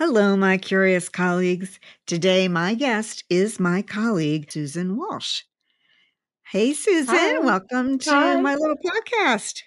Hello, 0.00 0.34
my 0.34 0.56
curious 0.56 1.10
colleagues. 1.10 1.78
Today, 2.06 2.48
my 2.48 2.72
guest 2.72 3.22
is 3.28 3.60
my 3.60 3.82
colleague, 3.82 4.50
Susan 4.50 4.96
Walsh. 4.96 5.42
Hey, 6.50 6.72
Susan, 6.72 7.14
Hi. 7.14 7.38
welcome 7.40 7.98
to 7.98 8.10
Hi. 8.10 8.40
my 8.40 8.54
little 8.54 8.78
podcast. 8.78 9.60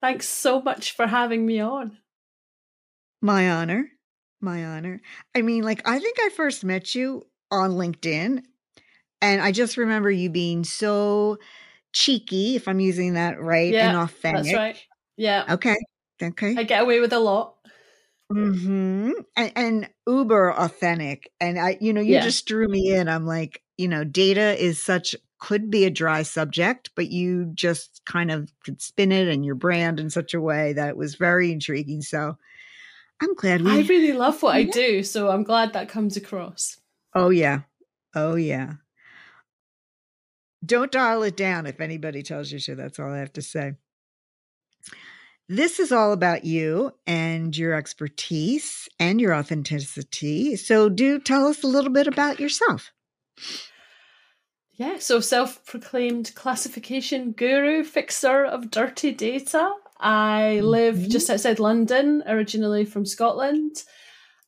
Thanks 0.00 0.28
so 0.28 0.62
much 0.62 0.92
for 0.92 1.08
having 1.08 1.44
me 1.44 1.58
on. 1.58 1.98
My 3.20 3.50
honor. 3.50 3.88
My 4.40 4.64
honor. 4.64 5.00
I 5.34 5.42
mean, 5.42 5.64
like, 5.64 5.82
I 5.84 5.98
think 5.98 6.16
I 6.20 6.28
first 6.28 6.62
met 6.62 6.94
you 6.94 7.26
on 7.50 7.72
LinkedIn, 7.72 8.44
and 9.20 9.42
I 9.42 9.50
just 9.50 9.76
remember 9.76 10.12
you 10.12 10.30
being 10.30 10.62
so 10.62 11.38
cheeky, 11.92 12.54
if 12.54 12.68
I'm 12.68 12.78
using 12.78 13.14
that 13.14 13.40
right, 13.40 13.72
yeah, 13.72 13.88
and 13.88 13.98
authentic. 13.98 14.44
That's 14.44 14.54
right. 14.54 14.84
Yeah. 15.16 15.44
Okay. 15.54 15.74
Okay. 16.22 16.54
I 16.56 16.62
get 16.62 16.82
away 16.82 17.00
with 17.00 17.12
a 17.12 17.18
lot. 17.18 17.55
Mhm. 18.32 19.12
And, 19.36 19.52
and 19.56 19.90
uber 20.06 20.52
authentic. 20.52 21.30
And 21.40 21.58
I, 21.58 21.78
you 21.80 21.92
know, 21.92 22.00
you 22.00 22.14
Yeah. 22.14 22.20
just 22.20 22.46
drew 22.46 22.66
me 22.68 22.92
in. 22.94 23.08
I'm 23.08 23.26
like, 23.26 23.62
you 23.78 23.88
know, 23.88 24.04
data 24.04 24.60
is 24.62 24.82
such 24.82 25.14
could 25.38 25.70
be 25.70 25.84
a 25.84 25.90
dry 25.90 26.22
subject, 26.22 26.90
but 26.96 27.10
you 27.10 27.50
just 27.54 28.00
kind 28.06 28.30
of 28.30 28.50
could 28.64 28.80
spin 28.80 29.12
it 29.12 29.28
and 29.28 29.44
your 29.44 29.54
brand 29.54 30.00
in 30.00 30.08
such 30.08 30.32
a 30.32 30.40
way 30.40 30.72
that 30.72 30.88
it 30.88 30.96
was 30.96 31.14
very 31.16 31.52
intriguing. 31.52 32.00
So 32.00 32.36
I'm 33.22 33.34
glad 33.34 33.62
I 33.66 33.80
really 33.82 34.12
love 34.12 34.42
what 34.42 34.56
I 34.56 34.64
do, 34.64 35.02
so 35.02 35.30
I'm 35.30 35.44
glad 35.44 35.74
that 35.74 35.88
comes 35.88 36.16
across. 36.16 36.78
Oh 37.14 37.30
yeah. 37.30 37.60
Oh 38.14 38.34
yeah. 38.36 38.74
Don't 40.64 40.90
dial 40.90 41.22
it 41.22 41.36
down 41.36 41.66
if 41.66 41.80
anybody 41.80 42.22
tells 42.22 42.50
you 42.50 42.58
to. 42.60 42.74
That's 42.74 42.98
all 42.98 43.12
I 43.12 43.18
have 43.18 43.32
to 43.34 43.42
say. 43.42 43.74
This 45.48 45.78
is 45.78 45.92
all 45.92 46.12
about 46.12 46.44
you 46.44 46.92
and 47.06 47.56
your 47.56 47.74
expertise 47.74 48.88
and 48.98 49.20
your 49.20 49.34
authenticity. 49.34 50.56
So, 50.56 50.88
do 50.88 51.20
tell 51.20 51.46
us 51.46 51.62
a 51.62 51.68
little 51.68 51.92
bit 51.92 52.06
about 52.08 52.40
yourself. 52.40 52.90
Yeah, 54.72 54.98
so 54.98 55.20
self 55.20 55.64
proclaimed 55.64 56.34
classification 56.34 57.32
guru, 57.32 57.82
fixer 57.84 58.44
of 58.44 58.70
dirty 58.70 59.12
data. 59.12 59.72
I 59.98 60.60
live 60.60 60.96
Mhm. 60.96 61.10
just 61.10 61.30
outside 61.30 61.58
London, 61.58 62.22
originally 62.26 62.84
from 62.84 63.06
Scotland. 63.06 63.84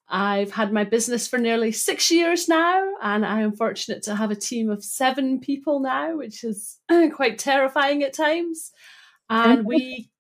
I've 0.09 0.53
had 0.53 0.73
my 0.73 0.85
business 0.85 1.29
for 1.29 1.39
nearly 1.39 1.73
six 1.73 2.11
years 2.11 2.49
now, 2.49 2.95
and 3.03 3.25
I 3.25 3.41
am 3.43 3.53
fortunate 3.57 4.03
to 4.05 4.17
have 4.17 4.31
a 4.31 4.37
team 4.37 4.71
of 4.71 4.85
seven 4.85 5.41
people 5.41 5.81
now, 5.81 6.17
which 6.17 6.45
is 6.45 6.79
quite 7.15 7.39
terrifying 7.39 8.03
at 8.03 8.13
times. 8.15 8.73
And 9.31 9.65
we 9.67 10.11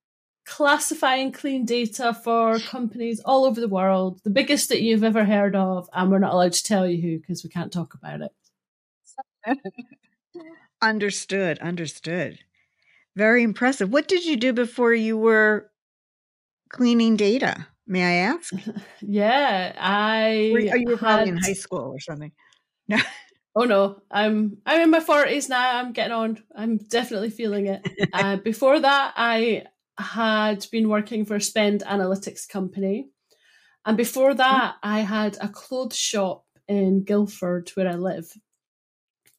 classify 0.49 1.17
and 1.17 1.35
clean 1.35 1.65
data 1.65 2.15
for 2.15 2.59
companies 2.59 3.21
all 3.25 3.45
over 3.45 3.61
the 3.61 3.69
world, 3.69 4.21
the 4.25 4.31
biggest 4.31 4.71
that 4.71 4.81
you've 4.81 5.05
ever 5.05 5.25
heard 5.25 5.55
of, 5.55 5.89
and 5.93 6.11
we're 6.11 6.19
not 6.19 6.33
allowed 6.33 6.55
to 6.55 6.65
tell 6.65 6.89
you 6.89 7.01
who 7.01 7.19
because 7.19 7.45
we 7.45 7.51
can't 7.51 7.73
talk 7.73 7.95
about 7.95 8.23
it. 8.23 9.59
Understood. 10.83 11.59
Understood. 11.59 12.39
Very 13.15 13.43
impressive. 13.43 13.93
What 13.93 14.09
did 14.09 14.25
you 14.25 14.37
do 14.37 14.53
before 14.53 14.95
you 14.95 15.19
were 15.19 15.71
cleaning 16.71 17.17
data? 17.17 17.67
May 17.87 18.05
I 18.05 18.27
ask? 18.29 18.53
Yeah, 19.01 19.75
I 19.79 20.51
Were 20.53 20.61
you, 20.61 20.71
oh, 20.73 20.77
you 20.77 20.89
were 20.89 20.97
probably 20.97 21.29
in 21.29 21.39
high 21.39 21.53
school 21.53 21.93
or 21.95 22.01
something. 22.01 22.33
No. 22.91 22.97
Oh 23.55 23.65
no, 23.65 24.03
I'm 24.11 24.59
I'm 24.65 24.83
in 24.83 24.91
my 24.91 25.01
forties 25.01 25.49
now. 25.49 25.79
I'm 25.79 25.93
getting 25.93 26.13
on. 26.13 26.43
I'm 26.55 26.79
definitely 26.79 27.29
feeling 27.29 27.67
it. 27.67 27.87
uh, 28.15 28.37
before 28.37 28.79
that, 28.81 29.13
I 29.17 29.65
had 29.99 30.67
been 30.71 30.89
working 30.89 31.25
for 31.25 31.37
a 31.37 31.41
spend 31.41 31.83
analytics 31.85 32.49
company, 32.49 33.11
and 33.85 33.97
before 33.97 34.35
that, 34.35 34.77
I 34.83 35.01
had 35.01 35.37
a 35.41 35.49
clothes 35.49 35.97
shop 35.97 36.45
in 36.67 37.05
Guildford 37.05 37.71
where 37.75 37.89
I 37.89 37.95
live, 37.95 38.31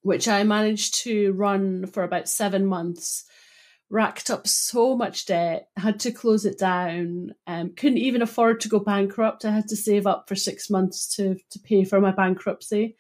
which 0.01 0.27
I 0.27 0.43
managed 0.43 0.95
to 1.03 1.33
run 1.33 1.85
for 1.85 2.03
about 2.03 2.29
seven 2.29 2.65
months. 2.65 3.25
Racked 3.91 4.29
up 4.29 4.47
so 4.47 4.95
much 4.95 5.25
debt, 5.25 5.67
had 5.75 5.99
to 6.01 6.11
close 6.11 6.45
it 6.45 6.59
down. 6.59 7.33
Um, 7.47 7.73
couldn't 7.75 7.97
even 7.97 8.21
afford 8.21 8.59
to 8.61 8.69
go 8.69 8.77
bankrupt. 8.79 9.45
I 9.45 9.49
had 9.51 9.67
to 9.69 9.75
save 9.75 10.05
up 10.05 10.29
for 10.29 10.35
six 10.35 10.69
months 10.69 11.07
to 11.15 11.37
to 11.49 11.59
pay 11.59 11.83
for 11.83 11.99
my 11.99 12.11
bankruptcy 12.11 12.95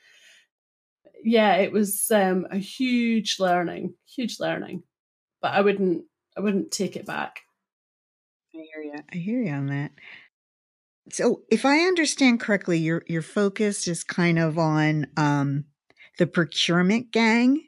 yeah, 1.23 1.55
it 1.55 1.71
was 1.71 2.09
um, 2.11 2.47
a 2.49 2.57
huge 2.57 3.39
learning, 3.39 3.93
huge 4.07 4.39
learning. 4.39 4.83
But 5.41 5.53
I 5.53 5.61
wouldn't, 5.61 6.05
I 6.37 6.41
wouldn't 6.41 6.71
take 6.71 6.95
it 6.95 7.05
back. 7.05 7.41
I 8.59 8.65
hear 8.73 8.83
you. 8.83 9.03
I 9.13 9.17
hear 9.17 9.41
you 9.41 9.51
on 9.51 9.67
that. 9.67 9.91
So, 11.11 11.41
if 11.49 11.65
I 11.65 11.79
understand 11.79 12.39
correctly, 12.39 12.77
your 12.79 13.03
your 13.07 13.21
focus 13.21 13.87
is 13.87 14.03
kind 14.03 14.37
of 14.37 14.57
on 14.57 15.07
um, 15.17 15.65
the 16.17 16.27
procurement 16.27 17.11
gang, 17.11 17.63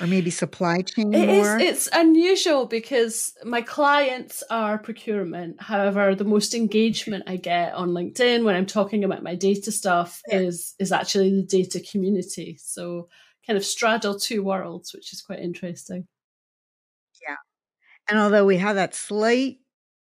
or 0.00 0.06
maybe 0.06 0.30
supply 0.30 0.82
chain 0.82 1.12
It 1.12 1.28
is. 1.28 1.44
more. 1.46 1.58
It's 1.58 1.88
unusual 1.92 2.66
because 2.66 3.32
my 3.44 3.62
clients 3.62 4.44
are 4.50 4.78
procurement. 4.78 5.60
However, 5.60 6.14
the 6.14 6.24
most 6.24 6.54
engagement 6.54 7.24
I 7.26 7.36
get 7.36 7.74
on 7.74 7.90
LinkedIn 7.90 8.44
when 8.44 8.54
I'm 8.54 8.66
talking 8.66 9.02
about 9.04 9.22
my 9.22 9.34
data 9.34 9.72
stuff 9.72 10.20
Yeah. 10.28 10.38
is 10.40 10.74
is 10.78 10.92
actually 10.92 11.30
the 11.30 11.42
data 11.46 11.80
community. 11.80 12.58
So 12.60 13.08
kind 13.46 13.56
of 13.56 13.64
straddle 13.64 14.18
two 14.18 14.42
worlds, 14.44 14.92
which 14.94 15.12
is 15.12 15.22
quite 15.22 15.40
interesting. 15.40 16.06
Yeah. 17.22 17.36
And 18.08 18.18
although 18.18 18.44
we 18.44 18.58
have 18.58 18.76
that 18.76 18.94
slight 18.94 19.58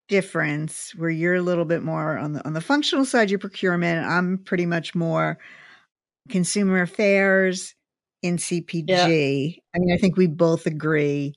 difference 0.07 0.93
where 0.95 1.09
you're 1.09 1.35
a 1.35 1.41
little 1.41 1.65
bit 1.65 1.83
more 1.83 2.17
on 2.17 2.33
the 2.33 2.45
on 2.45 2.53
the 2.53 2.61
functional 2.61 3.05
side, 3.05 3.29
your 3.29 3.39
procurement, 3.39 4.05
I'm 4.05 4.37
pretty 4.39 4.65
much 4.65 4.93
more 4.95 5.37
consumer 6.29 6.81
affairs 6.81 7.75
in 8.21 8.37
CPG. 8.37 9.57
I 9.75 9.79
mean, 9.79 9.93
I 9.93 9.97
think 9.97 10.17
we 10.17 10.27
both 10.27 10.65
agree. 10.65 11.35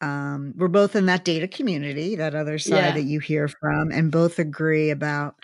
Um, 0.00 0.54
we're 0.56 0.68
both 0.68 0.94
in 0.94 1.06
that 1.06 1.24
data 1.24 1.48
community, 1.48 2.14
that 2.16 2.34
other 2.34 2.58
side 2.58 2.76
Yeah. 2.76 2.90
that 2.92 3.02
you 3.02 3.18
hear 3.20 3.48
from, 3.48 3.90
and 3.90 4.12
both 4.12 4.38
agree 4.38 4.90
about 4.90 5.34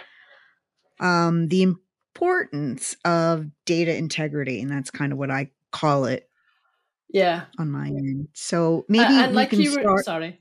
um, 1.01 1.49
the 1.49 1.63
importance 1.63 2.97
of 3.05 3.47
data 3.65 3.97
integrity, 3.97 4.61
and 4.61 4.71
that's 4.71 4.91
kind 4.91 5.13
of 5.13 5.19
what 5.19 5.31
I 5.31 5.51
call 5.73 6.05
it 6.05 6.29
Yeah. 7.09 7.47
on 7.59 7.71
my 7.71 7.89
end. 7.89 8.29
So 8.33 8.85
maybe 8.89 9.13
and 9.13 9.31
we 9.33 9.37
like 9.37 9.51
can 9.51 9.61
you 9.61 9.73
were 9.75 9.81
start. 9.81 10.05
sorry. 10.05 10.41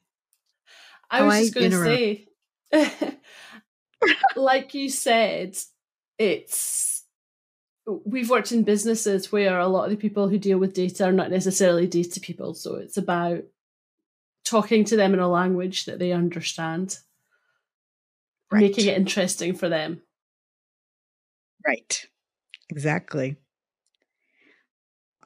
I 1.13 1.22
was 1.22 1.40
just 1.40 1.53
going 1.53 1.72
to 1.72 1.84
say, 1.84 2.28
like 4.35 4.74
you 4.74 4.90
said, 4.90 5.56
it's 6.18 7.03
we've 8.06 8.29
worked 8.29 8.51
in 8.51 8.63
businesses 8.63 9.31
where 9.31 9.59
a 9.59 9.68
lot 9.68 9.85
of 9.85 9.91
the 9.91 9.97
people 9.97 10.28
who 10.28 10.38
deal 10.38 10.57
with 10.57 10.74
data 10.74 11.06
are 11.06 11.12
not 11.12 11.29
necessarily 11.29 11.88
data 11.88 12.19
people. 12.19 12.53
So 12.53 12.75
it's 12.75 12.97
about 12.97 13.44
talking 14.46 14.85
to 14.85 14.96
them 14.96 15.13
in 15.13 15.19
a 15.19 15.28
language 15.28 15.85
that 15.85 16.00
they 16.00 16.12
understand, 16.12 16.97
making 18.51 18.88
it 18.88 18.97
interesting 18.97 19.56
for 19.56 19.69
them. 19.69 20.01
Right. 21.66 22.07
Exactly. 22.69 23.38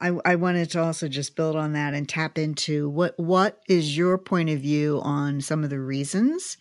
I 0.00 0.12
I 0.24 0.34
wanted 0.36 0.70
to 0.72 0.82
also 0.82 1.08
just 1.08 1.36
build 1.36 1.56
on 1.56 1.72
that 1.72 1.94
and 1.94 2.08
tap 2.08 2.38
into 2.38 2.88
what 2.88 3.18
what 3.18 3.60
is 3.68 3.96
your 3.96 4.18
point 4.18 4.50
of 4.50 4.60
view 4.60 5.00
on 5.02 5.40
some 5.40 5.64
of 5.64 5.70
the 5.70 5.80
reasons 5.80 6.56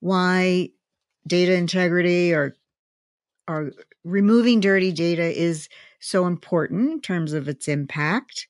why 0.00 0.68
data 1.26 1.54
integrity 1.54 2.32
or 2.32 2.54
or 3.48 3.72
removing 4.04 4.60
dirty 4.60 4.92
data 4.92 5.22
is 5.22 5.68
so 6.00 6.26
important 6.26 6.90
in 6.90 7.00
terms 7.00 7.32
of 7.32 7.48
its 7.48 7.68
impact. 7.68 8.48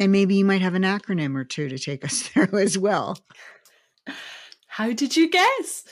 And 0.00 0.10
maybe 0.10 0.34
you 0.36 0.44
might 0.44 0.62
have 0.62 0.74
an 0.74 0.82
acronym 0.82 1.36
or 1.36 1.44
two 1.44 1.68
to 1.68 1.78
take 1.78 2.04
us 2.04 2.22
through 2.22 2.58
as 2.58 2.76
well. 2.76 3.18
How 4.66 4.92
did 4.92 5.16
you 5.16 5.28
guess? 5.28 5.84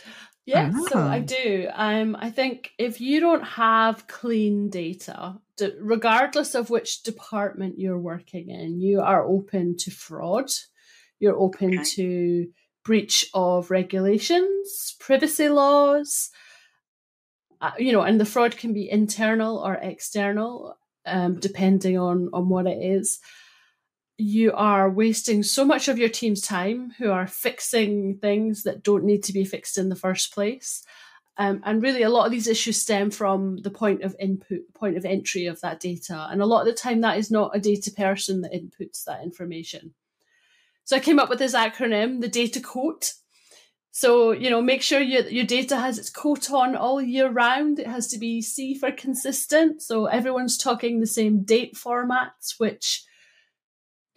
Yes, 0.48 0.88
so 0.88 0.98
I 0.98 1.20
do. 1.20 1.68
Um, 1.74 2.16
I 2.18 2.30
think 2.30 2.72
if 2.78 3.00
you 3.00 3.20
don't 3.20 3.44
have 3.44 4.06
clean 4.06 4.70
data, 4.70 5.38
d- 5.56 5.72
regardless 5.80 6.54
of 6.54 6.70
which 6.70 7.02
department 7.02 7.78
you're 7.78 7.98
working 7.98 8.48
in, 8.50 8.80
you 8.80 9.00
are 9.00 9.24
open 9.24 9.76
to 9.78 9.90
fraud. 9.90 10.50
You're 11.20 11.38
open 11.38 11.74
Okay. 11.74 11.84
to 11.96 12.48
breach 12.84 13.28
of 13.34 13.70
regulations, 13.70 14.96
privacy 14.98 15.48
laws. 15.50 16.30
uh, 17.60 17.72
you 17.78 17.92
know, 17.92 18.02
and 18.02 18.20
the 18.20 18.24
fraud 18.24 18.56
can 18.56 18.72
be 18.72 18.88
internal 18.90 19.58
or 19.58 19.74
external, 19.74 20.76
um, 21.06 21.38
depending 21.40 21.98
on 21.98 22.30
on 22.32 22.48
what 22.48 22.66
it 22.66 22.78
is. 22.82 23.18
You 24.20 24.52
are 24.54 24.90
wasting 24.90 25.44
so 25.44 25.64
much 25.64 25.86
of 25.86 25.96
your 25.96 26.08
team's 26.08 26.40
time 26.40 26.90
who 26.98 27.10
are 27.10 27.28
fixing 27.28 28.18
things 28.18 28.64
that 28.64 28.82
don't 28.82 29.04
need 29.04 29.22
to 29.24 29.32
be 29.32 29.44
fixed 29.44 29.78
in 29.78 29.90
the 29.90 29.94
first 29.96 30.34
place. 30.34 30.84
Um, 31.36 31.62
and 31.64 31.80
really, 31.80 32.02
a 32.02 32.10
lot 32.10 32.26
of 32.26 32.32
these 32.32 32.48
issues 32.48 32.82
stem 32.82 33.12
from 33.12 33.58
the 33.58 33.70
point 33.70 34.02
of 34.02 34.16
input, 34.18 34.74
point 34.74 34.96
of 34.96 35.04
entry 35.04 35.46
of 35.46 35.60
that 35.60 35.78
data. 35.78 36.26
And 36.32 36.42
a 36.42 36.46
lot 36.46 36.62
of 36.62 36.66
the 36.66 36.72
time, 36.72 37.00
that 37.02 37.16
is 37.16 37.30
not 37.30 37.54
a 37.54 37.60
data 37.60 37.92
person 37.92 38.40
that 38.40 38.52
inputs 38.52 39.04
that 39.04 39.22
information. 39.22 39.94
So 40.82 40.96
I 40.96 41.00
came 41.00 41.20
up 41.20 41.28
with 41.28 41.38
this 41.38 41.54
acronym, 41.54 42.20
the 42.20 42.28
data 42.28 42.60
coat. 42.60 43.12
So, 43.92 44.32
you 44.32 44.50
know, 44.50 44.60
make 44.60 44.82
sure 44.82 45.00
your, 45.00 45.28
your 45.28 45.44
data 45.44 45.76
has 45.76 45.96
its 45.96 46.10
coat 46.10 46.50
on 46.50 46.74
all 46.74 47.00
year 47.00 47.30
round. 47.30 47.78
It 47.78 47.86
has 47.86 48.08
to 48.08 48.18
be 48.18 48.42
C 48.42 48.74
for 48.76 48.90
consistent. 48.90 49.80
So 49.80 50.06
everyone's 50.06 50.58
talking 50.58 50.98
the 50.98 51.06
same 51.06 51.44
date 51.44 51.76
formats, 51.76 52.58
which 52.58 53.04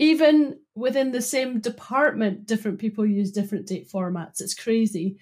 even 0.01 0.59
within 0.75 1.11
the 1.11 1.21
same 1.21 1.61
department, 1.61 2.45
different 2.45 2.79
people 2.79 3.05
use 3.05 3.31
different 3.31 3.67
date 3.67 3.89
formats. 3.89 4.41
It's 4.41 4.53
crazy 4.53 5.17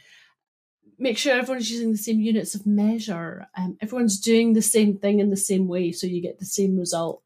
make 0.99 1.17
sure 1.17 1.33
everyone's 1.33 1.71
using 1.71 1.91
the 1.91 1.97
same 1.97 2.19
units 2.19 2.53
of 2.53 2.67
measure. 2.67 3.47
Um, 3.57 3.77
everyone's 3.81 4.19
doing 4.19 4.53
the 4.53 4.61
same 4.61 4.97
thing 4.97 5.19
in 5.19 5.29
the 5.29 5.37
same 5.37 5.67
way, 5.67 5.91
so 5.91 6.05
you 6.05 6.21
get 6.21 6.39
the 6.39 6.45
same 6.45 6.77
result. 6.77 7.23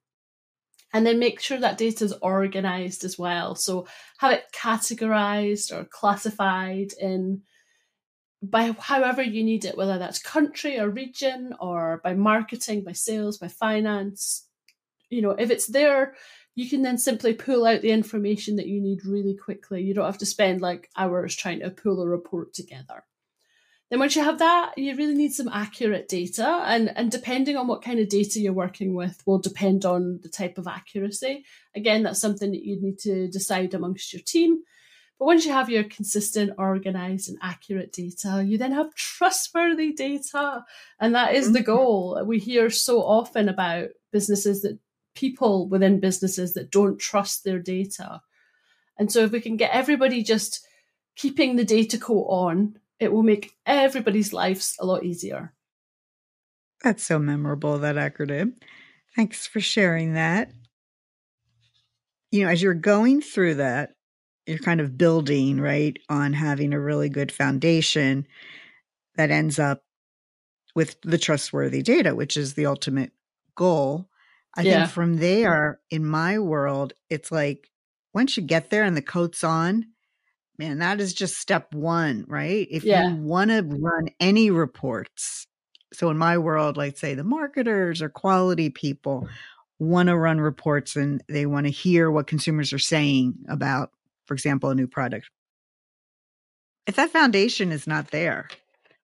And 0.94 1.08
then 1.08 1.18
make 1.18 1.40
sure 1.40 1.58
that 1.58 1.80
data 1.80 2.06
is 2.06 2.14
organized 2.22 3.04
as 3.04 3.18
well. 3.18 3.56
So 3.56 3.88
have 4.20 4.32
it 4.32 4.46
categorized 4.54 5.72
or 5.76 5.86
classified 5.86 6.94
in 7.02 7.42
by 8.44 8.76
however 8.78 9.24
you 9.24 9.44
need 9.44 9.66
it, 9.66 9.78
whether 9.78 9.98
that's 9.98 10.20
country 10.20 10.78
or 10.78 10.90
region 10.90 11.56
or 11.60 12.02
by 12.04 12.14
marketing, 12.14 12.84
by 12.84 12.92
sales, 12.92 13.38
by 13.38 13.48
finance. 13.48 14.48
You 15.10 15.22
know, 15.22 15.32
if 15.32 15.50
it's 15.50 15.68
there, 15.68 16.16
you 16.56 16.70
can 16.70 16.82
then 16.82 16.98
simply 16.98 17.34
pull 17.34 17.66
out 17.66 17.82
the 17.82 17.92
information 17.92 18.58
that 18.58 18.68
you 18.68 18.80
need 18.80 19.06
really 19.06 19.36
quickly. 19.36 19.82
You 19.82 19.94
don't 19.94 20.06
have 20.06 20.20
to 20.20 20.26
spend 20.26 20.62
like 20.62 20.90
hours 20.96 21.36
trying 21.36 21.60
to 21.62 21.70
pull 21.70 22.02
a 22.02 22.08
report 22.08 22.54
together. 22.54 23.04
Then 23.90 24.00
once 24.00 24.16
you 24.16 24.24
have 24.24 24.40
that, 24.40 24.74
you 24.78 24.96
really 24.96 25.14
need 25.14 25.34
some 25.34 25.50
accurate 25.50 26.08
data. 26.08 26.64
And, 26.66 26.96
and 26.98 27.12
depending 27.12 27.58
on 27.58 27.68
what 27.68 27.84
kind 27.84 28.00
of 28.00 28.10
data 28.10 28.40
you're 28.40 28.54
working 28.54 28.96
with 28.96 29.22
will 29.26 29.40
depend 29.40 29.86
on 29.86 30.20
the 30.24 30.30
type 30.30 30.58
of 30.58 30.68
accuracy. 30.68 31.46
Again, 31.76 32.04
that's 32.04 32.20
something 32.20 32.52
that 32.52 32.64
you 32.64 32.82
need 32.82 32.98
to 33.00 33.28
decide 33.28 33.74
amongst 33.74 34.14
your 34.14 34.22
team. 34.26 34.64
But 35.20 35.26
once 35.26 35.46
you 35.46 35.52
have 35.52 35.70
your 35.70 35.84
consistent, 35.84 36.54
organized, 36.58 37.30
and 37.30 37.38
accurate 37.42 37.94
data, 37.94 38.44
you 38.44 38.58
then 38.58 38.72
have 38.72 38.96
trustworthy 38.96 39.94
data. 39.94 40.66
And 41.00 41.14
that 41.14 41.36
is 41.36 41.52
the 41.52 41.60
mm-hmm. 41.60 41.66
goal. 41.66 42.24
We 42.26 42.40
hear 42.40 42.70
so 42.70 43.02
often 43.02 43.48
about 43.48 43.90
businesses 44.12 44.64
that 44.64 44.80
people 45.16 45.68
within 45.68 46.00
businesses 46.00 46.54
that 46.54 46.72
don't 46.72 47.00
trust 47.00 47.44
their 47.44 47.60
data. 47.60 48.22
And 48.98 49.12
so 49.12 49.22
if 49.22 49.32
we 49.32 49.42
can 49.42 49.58
get 49.58 49.74
everybody 49.74 50.24
just 50.24 50.66
keeping 51.16 51.56
the 51.56 51.66
data 51.66 51.98
coat 51.98 52.26
on 52.30 52.80
it 53.04 53.12
will 53.12 53.24
make 53.24 53.52
everybody's 53.66 54.34
lives 54.34 54.76
a 54.80 54.86
lot 54.86 55.04
easier. 55.04 55.54
That's 56.84 57.04
so 57.04 57.20
memorable, 57.20 57.78
that 57.80 57.96
acronym. 57.96 58.54
Thanks 59.16 59.46
for 59.46 59.60
sharing 59.60 60.14
that. 60.14 60.52
You 62.32 62.44
know, 62.44 62.50
as 62.50 62.62
you're 62.62 62.74
going 62.74 63.22
through 63.22 63.56
that, 63.56 63.92
you're 64.46 64.58
kind 64.58 64.82
of 64.82 64.98
building, 64.98 65.60
right, 65.60 65.98
on 66.10 66.34
having 66.34 66.74
a 66.74 66.80
really 66.80 67.10
good 67.10 67.32
foundation 67.32 68.28
that 69.16 69.32
ends 69.32 69.60
up 69.60 69.84
with 70.76 70.96
the 71.02 71.18
trustworthy 71.18 71.82
data, 71.82 72.16
which 72.16 72.36
is 72.36 72.54
the 72.54 72.66
ultimate 72.66 73.12
goal. 73.56 74.10
I 74.56 74.62
yeah. 74.62 74.82
think 74.82 74.92
from 74.92 75.18
there, 75.18 75.80
in 75.90 76.06
my 76.06 76.40
world, 76.40 76.94
it's 77.10 77.32
like 77.32 77.70
once 78.14 78.38
you 78.38 78.44
get 78.44 78.70
there 78.70 78.84
and 78.84 78.96
the 78.96 79.02
coat's 79.02 79.44
on, 79.44 79.86
man, 80.58 80.80
that 80.80 81.00
is 81.00 81.14
just 81.14 81.38
step 81.38 81.74
one, 81.74 82.26
right? 82.28 82.68
If 82.70 82.84
yeah. 82.84 83.10
you 83.10 83.16
want 83.16 83.50
to 83.50 83.62
run 83.64 84.10
any 84.20 84.52
reports, 84.52 85.48
so 85.94 86.10
in 86.10 86.18
my 86.18 86.38
world, 86.38 86.78
like 86.78 86.98
say 86.98 87.16
the 87.16 87.24
marketers 87.24 88.02
or 88.02 88.10
quality 88.10 88.70
people 88.70 89.28
want 89.80 90.10
to 90.10 90.18
run 90.18 90.40
reports 90.40 90.96
and 90.96 91.24
they 91.28 91.46
want 91.46 91.66
to 91.66 91.72
hear 91.72 92.10
what 92.12 92.28
consumers 92.28 92.74
are 92.74 92.80
saying 92.80 93.36
about, 93.50 93.92
for 94.26 94.34
example, 94.34 94.70
a 94.70 94.76
new 94.76 94.88
product. 94.88 95.30
If 96.86 96.96
that 96.98 97.12
foundation 97.12 97.72
is 97.72 97.88
not 97.88 98.12
there, 98.12 98.50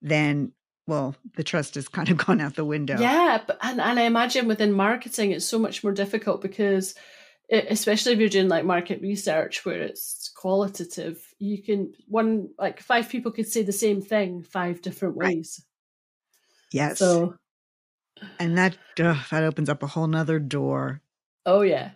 then 0.01 0.51
well, 0.89 1.15
the 1.36 1.44
trust 1.44 1.75
has 1.75 1.88
kind 1.88 2.09
of 2.09 2.18
gone 2.25 2.41
out 2.41 2.56
the 2.56 2.65
window. 2.65 2.97
Yeah, 3.00 3.41
but, 3.45 3.57
and, 3.62 3.80
and 3.80 4.00
I 4.00 4.03
imagine 4.03 4.47
within 4.47 4.74
marketing, 4.74 5.31
it's 5.31 5.45
so 5.45 5.59
much 5.59 5.83
more 5.83 5.94
difficult 5.94 6.41
because 6.41 6.95
especially 7.51 8.13
if 8.13 8.19
you're 8.19 8.30
doing 8.30 8.47
like 8.47 8.63
market 8.63 9.01
research 9.01 9.65
where 9.65 9.81
it's 9.81 10.31
qualitative 10.36 11.33
you 11.39 11.62
can 11.62 11.91
one 12.07 12.50
like 12.59 12.80
five 12.80 13.09
people 13.09 13.31
could 13.31 13.47
say 13.47 13.63
the 13.63 13.71
same 13.71 14.01
thing 14.01 14.44
five 14.44 14.81
different 14.81 15.15
ways. 15.15 15.62
Right. 15.62 16.74
yes. 16.74 17.00
So 17.00 17.35
and 18.39 18.57
that 18.57 18.77
uh, 19.00 19.21
that 19.31 19.44
opens 19.44 19.69
up 19.69 19.81
a 19.81 19.88
whole 19.88 20.07
nother 20.07 20.39
door. 20.39 21.01
Oh 21.45 21.62
yeah. 21.62 21.92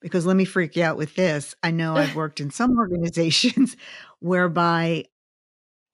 Because 0.00 0.24
let 0.24 0.36
me 0.36 0.46
freak 0.46 0.76
you 0.76 0.84
out 0.84 0.96
with 0.96 1.14
this. 1.14 1.54
I 1.62 1.70
know 1.70 1.96
i've 1.96 2.16
worked 2.16 2.40
in 2.40 2.50
some 2.50 2.78
organizations 2.78 3.76
whereby 4.20 5.04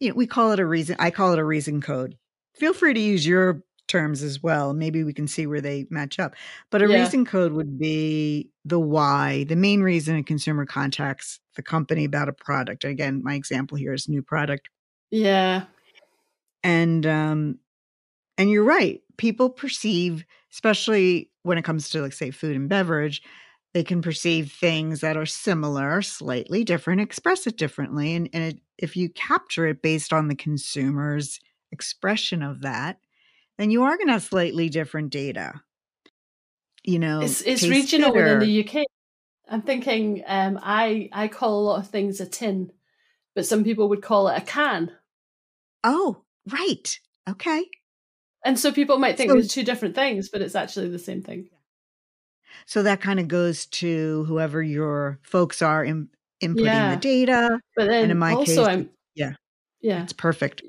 you 0.01 0.09
know 0.09 0.15
we 0.15 0.27
call 0.27 0.53
it 0.53 0.61
a 0.61 0.67
reason 0.67 0.97
i 0.99 1.11
call 1.11 1.33
it 1.33 1.39
a 1.39 1.45
reason 1.45 1.81
code 1.81 2.17
feel 2.55 2.73
free 2.73 2.95
to 2.95 3.01
use 3.01 3.27
your 3.27 3.63
terms 3.89 4.23
as 4.23 4.43
well. 4.43 4.73
Maybe 4.73 5.05
we 5.05 5.13
can 5.13 5.29
see 5.29 5.47
where 5.47 5.61
they 5.61 5.87
match 5.91 6.19
up. 6.19 6.35
But 6.71 6.83
a 6.83 6.89
yeah. 6.89 7.03
reason 7.03 7.25
code 7.25 7.53
would 7.53 7.79
be 7.79 8.51
the 8.65 8.81
why, 8.81 9.45
the 9.45 9.57
main 9.57 9.83
reason 9.83 10.17
a 10.17 10.23
consumer 10.23 10.67
contacts 10.67 11.41
the 11.55 11.63
company 11.63 12.05
about 12.05 12.29
a 12.29 12.33
product. 12.33 12.85
Again, 12.85 13.23
my 13.23 13.35
example 13.35 13.77
here 13.77 13.93
is 13.93 14.09
new 14.09 14.23
product. 14.23 14.69
Yeah. 15.11 15.65
And 16.63 17.07
um 17.07 17.59
and 18.39 18.51
you're 18.51 18.65
right. 18.65 19.01
People 19.17 19.49
perceive, 19.49 20.25
especially 20.53 21.31
when 21.43 21.59
it 21.59 21.63
comes 21.63 21.89
to 21.91 22.03
like 22.03 22.13
say 22.13 22.31
food 22.31 22.57
and 22.57 22.69
beverage, 22.69 23.23
they 23.77 23.85
can 23.85 24.01
perceive 24.01 24.53
things 24.53 25.03
that 25.03 25.19
are 25.19 25.27
similar, 25.27 26.01
slightly 26.01 26.65
different, 26.65 27.03
express 27.03 27.47
it 27.47 27.59
differently. 27.59 28.15
And, 28.15 28.27
and 28.33 28.43
it, 28.43 28.61
if 28.79 28.97
you 28.97 29.11
capture 29.11 29.67
it 29.67 29.83
based 29.83 30.15
on 30.15 30.29
the 30.29 30.35
consumer's 30.35 31.41
expression 31.71 32.43
of 32.43 32.63
that, 32.63 32.97
then 33.59 33.71
you 33.71 33.83
are 33.83 33.99
going 33.99 34.07
to 34.07 34.15
have 34.15 34.23
slightly 34.23 34.71
different 34.71 35.11
data. 35.11 35.61
You 36.85 36.99
know, 37.01 37.21
it's, 37.21 37.43
it's 37.43 37.69
regional 37.69 38.15
within 38.15 38.39
the 38.39 38.67
UK. 38.67 38.87
I'm 39.47 39.61
thinking, 39.61 40.25
um, 40.27 40.59
I 40.63 41.11
I 41.13 41.29
call 41.29 41.61
a 41.61 41.65
lot 41.65 41.81
of 41.81 41.91
things 41.91 42.19
a 42.19 42.27
tin, 42.27 42.73
but 43.35 43.45
some 43.45 43.63
people 43.63 43.91
would 43.91 44.01
call 44.01 44.29
it 44.29 44.39
a 44.39 44.47
can. 44.47 44.91
Oh, 45.85 46.23
right. 46.51 46.99
Okay. 47.29 47.67
And 48.43 48.59
so 48.59 48.73
people 48.73 48.99
might 48.99 49.19
think 49.19 49.33
so, 49.33 49.35
there's 49.35 49.49
two 49.49 49.65
different 49.65 49.95
things, 49.95 50.31
but 50.31 50.41
it's 50.41 50.55
actually 50.55 50.89
the 50.89 50.99
same 50.99 51.21
thing. 51.21 51.51
So 52.65 52.83
that 52.83 53.01
kind 53.01 53.21
of 53.21 53.29
goes 53.29 53.67
to 53.67 54.25
whoever 54.25 54.63
your 54.63 55.19
folks 55.23 55.63
are 55.63 55.85
in, 55.85 56.09
inputting 56.43 56.65
yeah. 56.65 56.95
the 56.95 57.01
data. 57.01 57.61
But 57.77 57.89
then 57.89 58.05
and 58.05 58.13
in 58.13 58.19
my 58.19 58.33
also, 58.33 58.65
case, 58.65 58.75
I'm, 58.75 58.91
yeah, 59.15 59.33
yeah, 59.81 60.03
it's 60.03 60.13
perfect. 60.13 60.63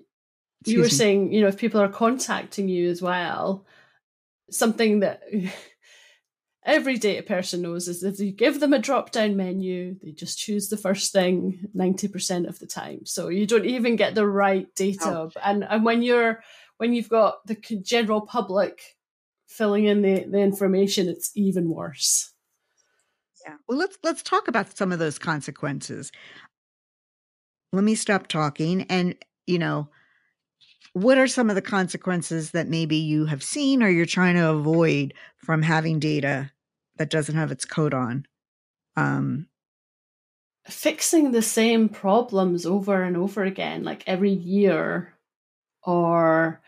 Excuse 0.61 0.73
you 0.73 0.79
were 0.79 0.85
me. 0.85 0.89
saying, 0.89 1.33
you 1.33 1.41
know, 1.41 1.47
if 1.47 1.57
people 1.57 1.81
are 1.81 1.89
contacting 1.89 2.67
you 2.67 2.89
as 2.89 3.01
well, 3.01 3.65
something 4.49 5.01
that 5.01 5.21
every 6.67 6.97
data 6.97 7.23
person 7.23 7.61
knows 7.61 7.87
is 7.87 8.03
if 8.03 8.19
you 8.19 8.31
give 8.31 8.59
them 8.59 8.73
a 8.73 8.79
drop 8.79 9.11
down 9.11 9.37
menu, 9.37 9.95
they 10.03 10.11
just 10.11 10.37
choose 10.37 10.67
the 10.67 10.77
first 10.77 11.13
thing 11.13 11.59
90% 11.75 12.47
of 12.47 12.59
the 12.59 12.67
time. 12.67 13.05
So 13.05 13.29
you 13.29 13.47
don't 13.47 13.65
even 13.65 13.95
get 13.95 14.15
the 14.15 14.27
right 14.27 14.67
data. 14.75 15.05
Oh. 15.05 15.31
And, 15.43 15.63
and 15.63 15.85
when 15.85 16.01
you're, 16.01 16.43
when 16.77 16.93
you've 16.93 17.09
got 17.09 17.45
the 17.47 17.55
general 17.55 18.21
public 18.21 18.96
filling 19.47 19.85
in 19.85 20.01
the, 20.01 20.25
the 20.25 20.39
information, 20.39 21.07
it's 21.07 21.31
even 21.35 21.69
worse. 21.69 22.33
Yeah. 23.45 23.55
Well, 23.67 23.77
let's, 23.77 23.97
let's 24.03 24.21
talk 24.21 24.47
about 24.47 24.77
some 24.77 24.91
of 24.91 24.99
those 24.99 25.17
consequences. 25.17 26.11
Let 27.73 27.83
me 27.83 27.95
stop 27.95 28.27
talking 28.27 28.85
and, 28.89 29.15
you 29.45 29.59
know, 29.59 29.89
what 30.93 31.17
are 31.17 31.27
some 31.27 31.49
of 31.49 31.55
the 31.55 31.61
consequences 31.61 32.51
that 32.51 32.67
maybe 32.67 32.95
you 32.95 33.25
have 33.25 33.43
seen 33.43 33.83
or 33.83 33.89
you're 33.89 34.05
trying 34.05 34.35
to 34.35 34.49
avoid 34.49 35.13
from 35.37 35.61
having 35.61 35.99
data 35.99 36.51
that 36.97 37.09
doesn't 37.09 37.35
have 37.35 37.51
its 37.51 37.65
code 37.65 37.93
on? 37.93 38.25
Um, 38.95 39.47
Fixing 40.67 41.31
the 41.31 41.41
same 41.41 41.87
problems 41.87 42.65
over 42.65 43.03
and 43.03 43.15
over 43.15 43.43
again, 43.43 43.83
like 43.83 44.03
every 44.07 44.31
year 44.31 45.13
or 45.83 46.61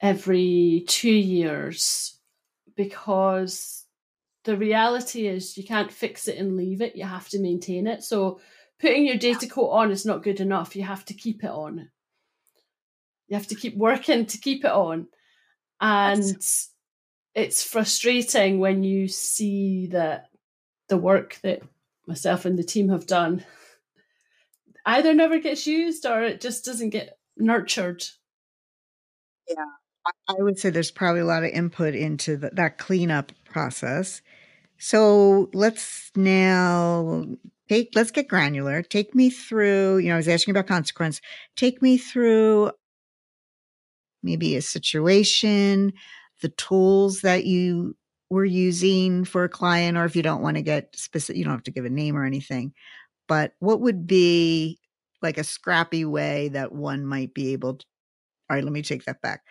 every 0.00 0.84
two 0.88 1.08
years, 1.08 2.15
because 2.76 3.84
the 4.44 4.56
reality 4.56 5.26
is 5.26 5.56
you 5.56 5.64
can't 5.64 5.90
fix 5.90 6.28
it 6.28 6.38
and 6.38 6.56
leave 6.56 6.80
it, 6.80 6.94
you 6.96 7.04
have 7.04 7.28
to 7.30 7.40
maintain 7.40 7.86
it. 7.86 8.04
So 8.04 8.40
putting 8.78 9.06
your 9.06 9.16
data 9.16 9.48
coat 9.48 9.70
on 9.70 9.90
is 9.90 10.06
not 10.06 10.22
good 10.22 10.40
enough, 10.40 10.76
you 10.76 10.82
have 10.82 11.04
to 11.06 11.14
keep 11.14 11.42
it 11.42 11.50
on 11.50 11.88
You 13.28 13.36
have 13.36 13.48
to 13.48 13.54
keep 13.56 13.76
working 13.76 14.26
to 14.26 14.38
keep 14.38 14.64
it 14.64 14.70
on. 14.70 15.08
And 15.80 16.22
That's... 16.22 16.70
it's 17.34 17.64
frustrating 17.64 18.60
when 18.60 18.84
you 18.84 19.08
see 19.08 19.88
that 19.88 20.26
the 20.88 20.96
work 20.96 21.38
that 21.42 21.62
myself 22.06 22.44
and 22.44 22.56
the 22.56 22.62
team 22.62 22.90
have 22.90 23.06
done 23.06 23.44
either 24.84 25.12
never 25.12 25.40
gets 25.40 25.66
used 25.66 26.06
or 26.06 26.22
it 26.22 26.40
just 26.40 26.64
doesn't 26.64 26.90
get 26.90 27.18
nurtured. 27.36 28.04
Yeah. 29.48 29.64
I 30.28 30.34
would 30.42 30.58
say 30.58 30.70
there's 30.70 30.90
probably 30.90 31.20
a 31.20 31.26
lot 31.26 31.44
of 31.44 31.50
input 31.50 31.94
into 31.94 32.36
the, 32.36 32.50
that 32.54 32.78
cleanup 32.78 33.32
process. 33.44 34.22
So 34.78 35.50
let's 35.54 36.10
now 36.16 37.26
take, 37.68 37.90
let's 37.94 38.10
get 38.10 38.28
granular. 38.28 38.82
Take 38.82 39.14
me 39.14 39.30
through, 39.30 39.98
you 39.98 40.08
know, 40.08 40.14
I 40.14 40.18
was 40.18 40.28
asking 40.28 40.52
about 40.52 40.66
consequence. 40.66 41.20
Take 41.56 41.82
me 41.82 41.98
through 41.98 42.72
maybe 44.22 44.56
a 44.56 44.62
situation, 44.62 45.92
the 46.42 46.48
tools 46.50 47.20
that 47.20 47.44
you 47.44 47.96
were 48.28 48.44
using 48.44 49.24
for 49.24 49.44
a 49.44 49.48
client, 49.48 49.96
or 49.96 50.04
if 50.04 50.16
you 50.16 50.22
don't 50.22 50.42
want 50.42 50.56
to 50.56 50.62
get 50.62 50.94
specific, 50.96 51.38
you 51.38 51.44
don't 51.44 51.54
have 51.54 51.62
to 51.62 51.70
give 51.70 51.84
a 51.84 51.90
name 51.90 52.16
or 52.16 52.24
anything, 52.24 52.72
but 53.28 53.52
what 53.60 53.80
would 53.80 54.06
be 54.06 54.78
like 55.22 55.38
a 55.38 55.44
scrappy 55.44 56.04
way 56.04 56.48
that 56.48 56.72
one 56.72 57.06
might 57.06 57.34
be 57.34 57.52
able 57.52 57.74
to? 57.74 57.86
All 58.50 58.56
right, 58.56 58.64
let 58.64 58.72
me 58.72 58.82
take 58.82 59.04
that 59.04 59.22
back. 59.22 59.42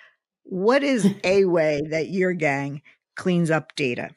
What 0.46 0.84
is 0.84 1.14
a 1.24 1.46
way 1.46 1.82
that 1.90 2.10
your 2.10 2.34
gang 2.34 2.82
cleans 3.16 3.52
up 3.52 3.76
data? 3.76 4.12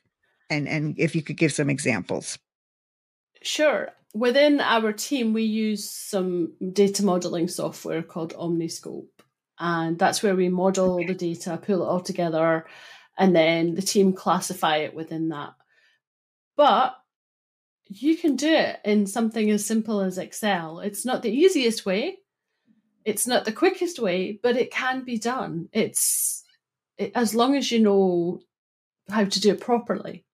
And 0.51 0.69
and 0.69 0.99
if 0.99 1.15
you 1.15 1.23
could 1.23 1.37
give 1.37 1.53
some 1.53 1.69
examples. 1.69 2.39
Sure. 3.43 3.91
Within 4.15 4.61
our 4.61 4.93
team, 4.93 5.33
we 5.33 5.43
use 5.43 5.89
some 5.89 6.55
data 6.73 7.05
modeling 7.05 7.49
software 7.49 8.03
called 8.03 8.35
Omniscope. 8.35 9.07
And 9.59 9.99
that's 9.99 10.23
where 10.23 10.35
we 10.35 10.49
model 10.49 10.95
okay. 10.95 11.07
the 11.07 11.15
data, 11.15 11.61
pull 11.61 11.83
it 11.83 11.87
all 11.87 12.01
together, 12.01 12.65
and 13.19 13.35
then 13.35 13.75
the 13.75 13.83
team 13.83 14.13
classify 14.13 14.79
it 14.79 14.95
within 14.95 15.29
that. 15.29 15.55
But 16.57 16.97
you 17.89 18.17
can 18.17 18.37
do 18.37 18.53
it 18.53 18.81
in 18.85 19.07
something 19.07 19.51
as 19.51 19.65
simple 19.65 20.01
as 20.01 20.19
Excel. 20.19 20.81
It's 20.81 21.05
not 21.05 21.23
the 21.23 21.33
easiest 21.33 21.85
way, 21.85 22.19
it's 23.09 23.27
not 23.27 23.45
the 23.45 23.53
quickest 23.53 23.99
way, 23.99 24.39
but 24.43 24.57
it 24.57 24.71
can 24.71 25.05
be 25.05 25.19
done. 25.19 25.69
It's 25.73 26.45
it, 26.99 27.13
as 27.15 27.35
long 27.35 27.57
as 27.57 27.73
you 27.73 27.81
know 27.81 28.41
how 29.09 29.25
to 29.25 29.41
do 29.41 29.53
it 29.53 29.61
properly. 29.61 30.25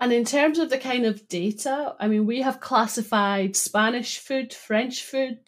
And 0.00 0.12
in 0.12 0.24
terms 0.24 0.60
of 0.60 0.70
the 0.70 0.78
kind 0.78 1.04
of 1.04 1.26
data, 1.26 1.96
I 1.98 2.06
mean, 2.06 2.24
we 2.24 2.42
have 2.42 2.60
classified 2.60 3.56
Spanish 3.56 4.18
food, 4.18 4.54
French 4.54 5.02
food, 5.02 5.40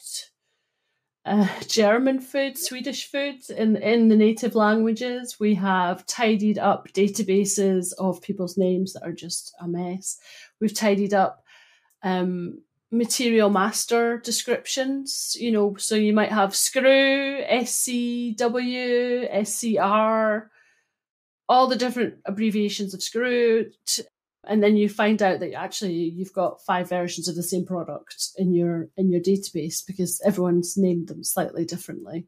uh, 1.24 1.46
German 1.68 2.20
food, 2.20 2.58
Swedish 2.58 3.08
food 3.08 3.36
in, 3.56 3.76
in 3.76 4.08
the 4.08 4.16
native 4.16 4.56
languages. 4.56 5.38
We 5.38 5.54
have 5.54 6.04
tidied 6.06 6.58
up 6.58 6.88
databases 6.88 7.92
of 7.96 8.22
people's 8.22 8.58
names 8.58 8.94
that 8.94 9.04
are 9.04 9.12
just 9.12 9.54
a 9.60 9.68
mess. 9.68 10.18
We've 10.60 10.74
tidied 10.74 11.14
up 11.14 11.44
um, 12.02 12.62
material 12.92 13.50
master 13.50 14.18
descriptions, 14.18 15.36
you 15.38 15.52
know, 15.52 15.76
so 15.76 15.94
you 15.94 16.12
might 16.12 16.32
have 16.32 16.56
screw, 16.56 17.42
SCW, 17.44 19.28
SCR, 19.46 20.50
all 21.48 21.66
the 21.66 21.76
different 21.76 22.14
abbreviations 22.24 22.92
of 22.94 23.02
screw. 23.02 23.70
And 24.44 24.62
then 24.62 24.76
you 24.76 24.88
find 24.88 25.22
out 25.22 25.40
that 25.40 25.52
actually 25.52 25.92
you've 25.94 26.32
got 26.32 26.64
five 26.64 26.88
versions 26.88 27.28
of 27.28 27.36
the 27.36 27.42
same 27.42 27.66
product 27.66 28.30
in 28.36 28.54
your 28.54 28.88
in 28.96 29.10
your 29.10 29.20
database 29.20 29.84
because 29.86 30.20
everyone's 30.24 30.76
named 30.78 31.08
them 31.08 31.22
slightly 31.22 31.64
differently 31.64 32.26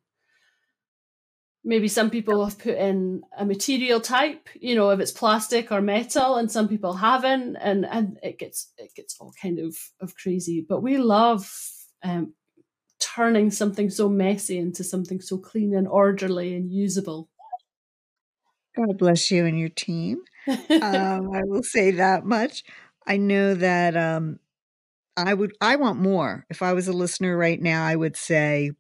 maybe 1.64 1.88
some 1.88 2.11
people 2.11 2.45
have 2.45 2.59
put 2.59 2.76
in 2.76 3.23
a 3.38 3.45
material 3.45 4.00
type 4.00 4.49
you 4.61 4.75
know 4.75 4.90
if 4.90 4.99
it's 5.00 5.12
plastic 5.12 5.71
or 5.71 5.81
metal 5.81 6.37
and 6.37 6.50
some 6.50 6.69
people 6.69 6.95
haven't 6.95 7.57
and 7.57 7.87
and 7.87 8.19
it 8.23 8.38
gets 8.38 8.73
it 8.78 8.95
gets 8.95 9.16
all 9.21 9.33
kind 9.40 9.59
of 9.59 9.76
of 10.00 10.14
crazy. 10.16 10.64
But 10.66 10.83
we 10.83 10.99
love 10.99 11.50
um, 12.02 12.35
turning 12.99 13.50
something 13.50 13.90
so 13.90 14.09
messy 14.09 14.59
into 14.59 14.85
something 14.85 15.21
so 15.21 15.38
clean 15.38 15.75
and 15.75 15.88
orderly 15.88 16.54
and 16.54 16.71
usable. 16.71 17.28
God 18.76 18.99
bless 18.99 19.31
you 19.31 19.47
and 19.47 19.59
your 19.59 19.71
team. 19.71 20.19
Um, 20.49 21.33
i 21.33 21.42
will 21.45 21.62
say 21.62 21.92
that 21.92 22.25
much. 22.25 22.64
I 23.07 23.16
know 23.16 23.54
that 23.54 23.97
um, 23.97 24.40
i 25.16 25.33
would 25.33 25.52
i 25.61 25.76
want 25.76 26.00
more. 26.00 26.47
If 26.50 26.62
i 26.62 26.73
was 26.73 26.88
a 26.88 26.92
listener 26.92 27.37
right 27.37 27.61
now 27.61 27.85
i 27.87 27.95
would 27.95 28.16
say 28.16 28.73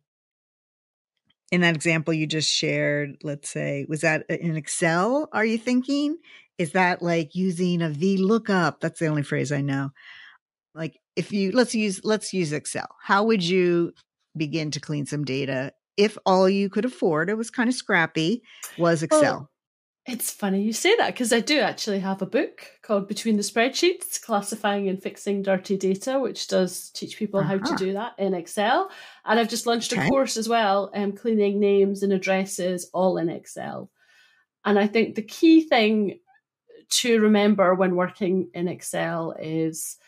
in 1.52 1.60
that 1.60 1.76
example 1.76 2.14
you 2.14 2.26
just 2.26 2.50
shared, 2.50 3.18
let's 3.22 3.48
say, 3.48 3.84
was 3.88 4.00
that 4.00 4.24
in 4.28 4.56
Excel? 4.56 5.28
Are 5.32 5.44
you 5.44 5.58
thinking? 5.58 6.16
Is 6.58 6.72
that 6.72 7.02
like 7.02 7.34
using 7.34 7.82
a 7.82 7.90
VLOOKUP? 7.90 8.80
That's 8.80 8.98
the 8.98 9.06
only 9.06 9.22
phrase 9.22 9.52
I 9.52 9.60
know. 9.60 9.90
Like 10.74 10.98
if 11.14 11.30
you 11.30 11.52
let's 11.52 11.74
use 11.74 12.00
let's 12.02 12.32
use 12.32 12.52
Excel. 12.52 12.88
How 13.02 13.24
would 13.24 13.44
you 13.44 13.92
begin 14.34 14.70
to 14.70 14.80
clean 14.80 15.04
some 15.04 15.24
data 15.24 15.74
if 15.98 16.16
all 16.24 16.48
you 16.48 16.70
could 16.70 16.86
afford, 16.86 17.28
it 17.28 17.36
was 17.36 17.50
kind 17.50 17.68
of 17.68 17.74
scrappy, 17.74 18.42
was 18.78 19.02
Excel? 19.02 19.22
Well, 19.22 19.50
it's 20.04 20.32
funny 20.32 20.62
you 20.62 20.72
say 20.72 20.96
that 20.96 21.12
because 21.12 21.32
I 21.32 21.38
do 21.38 21.60
actually 21.60 22.00
have 22.00 22.22
a 22.22 22.26
book 22.26 22.66
called 22.82 23.06
Between 23.06 23.36
the 23.36 23.42
Spreadsheets 23.42 24.20
Classifying 24.20 24.88
and 24.88 25.00
Fixing 25.00 25.42
Dirty 25.42 25.76
Data, 25.76 26.18
which 26.18 26.48
does 26.48 26.90
teach 26.90 27.16
people 27.16 27.40
uh-huh. 27.40 27.48
how 27.48 27.58
to 27.58 27.64
uh-huh. 27.64 27.76
do 27.76 27.92
that 27.92 28.14
in 28.18 28.34
Excel. 28.34 28.90
And 29.24 29.38
I've 29.38 29.48
just 29.48 29.66
launched 29.66 29.92
okay. 29.92 30.04
a 30.04 30.08
course 30.08 30.36
as 30.36 30.48
well, 30.48 30.90
um, 30.94 31.12
cleaning 31.12 31.60
names 31.60 32.02
and 32.02 32.12
addresses 32.12 32.90
all 32.92 33.16
in 33.16 33.28
Excel. 33.28 33.90
And 34.64 34.76
I 34.78 34.88
think 34.88 35.14
the 35.14 35.22
key 35.22 35.68
thing 35.68 36.18
to 36.90 37.20
remember 37.20 37.74
when 37.74 37.94
working 37.94 38.50
in 38.54 38.66
Excel 38.66 39.36
is 39.38 39.98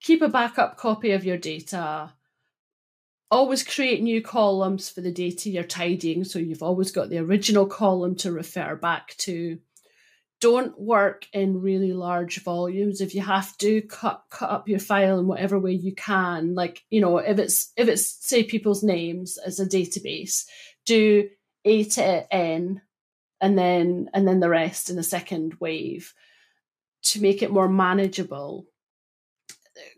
keep 0.00 0.22
a 0.22 0.28
backup 0.28 0.76
copy 0.76 1.12
of 1.12 1.24
your 1.24 1.36
data 1.36 2.12
always 3.30 3.62
create 3.62 4.02
new 4.02 4.20
columns 4.20 4.88
for 4.88 5.00
the 5.00 5.12
data 5.12 5.50
you're 5.50 5.64
tidying. 5.64 6.24
So 6.24 6.38
you've 6.38 6.62
always 6.62 6.90
got 6.90 7.10
the 7.10 7.18
original 7.18 7.66
column 7.66 8.16
to 8.16 8.32
refer 8.32 8.76
back 8.76 9.14
to. 9.18 9.58
Don't 10.40 10.80
work 10.80 11.26
in 11.34 11.60
really 11.60 11.92
large 11.92 12.42
volumes. 12.42 13.02
If 13.02 13.14
you 13.14 13.20
have 13.20 13.58
to 13.58 13.82
cut 13.82 14.24
cut 14.30 14.48
up 14.48 14.68
your 14.70 14.78
file 14.78 15.18
in 15.18 15.26
whatever 15.26 15.58
way 15.58 15.72
you 15.72 15.94
can, 15.94 16.54
like 16.54 16.82
you 16.88 17.02
know, 17.02 17.18
if 17.18 17.38
it's 17.38 17.72
if 17.76 17.88
it's 17.88 18.26
say 18.26 18.42
people's 18.42 18.82
names 18.82 19.36
as 19.36 19.60
a 19.60 19.66
database, 19.66 20.46
do 20.86 21.28
A 21.66 21.84
to 21.84 22.34
N 22.34 22.80
and 23.40 23.58
then 23.58 24.08
and 24.14 24.26
then 24.26 24.40
the 24.40 24.48
rest 24.48 24.90
in 24.90 24.98
a 24.98 25.02
second 25.02 25.54
wave 25.60 26.14
to 27.02 27.20
make 27.20 27.42
it 27.42 27.50
more 27.50 27.68
manageable 27.68 28.66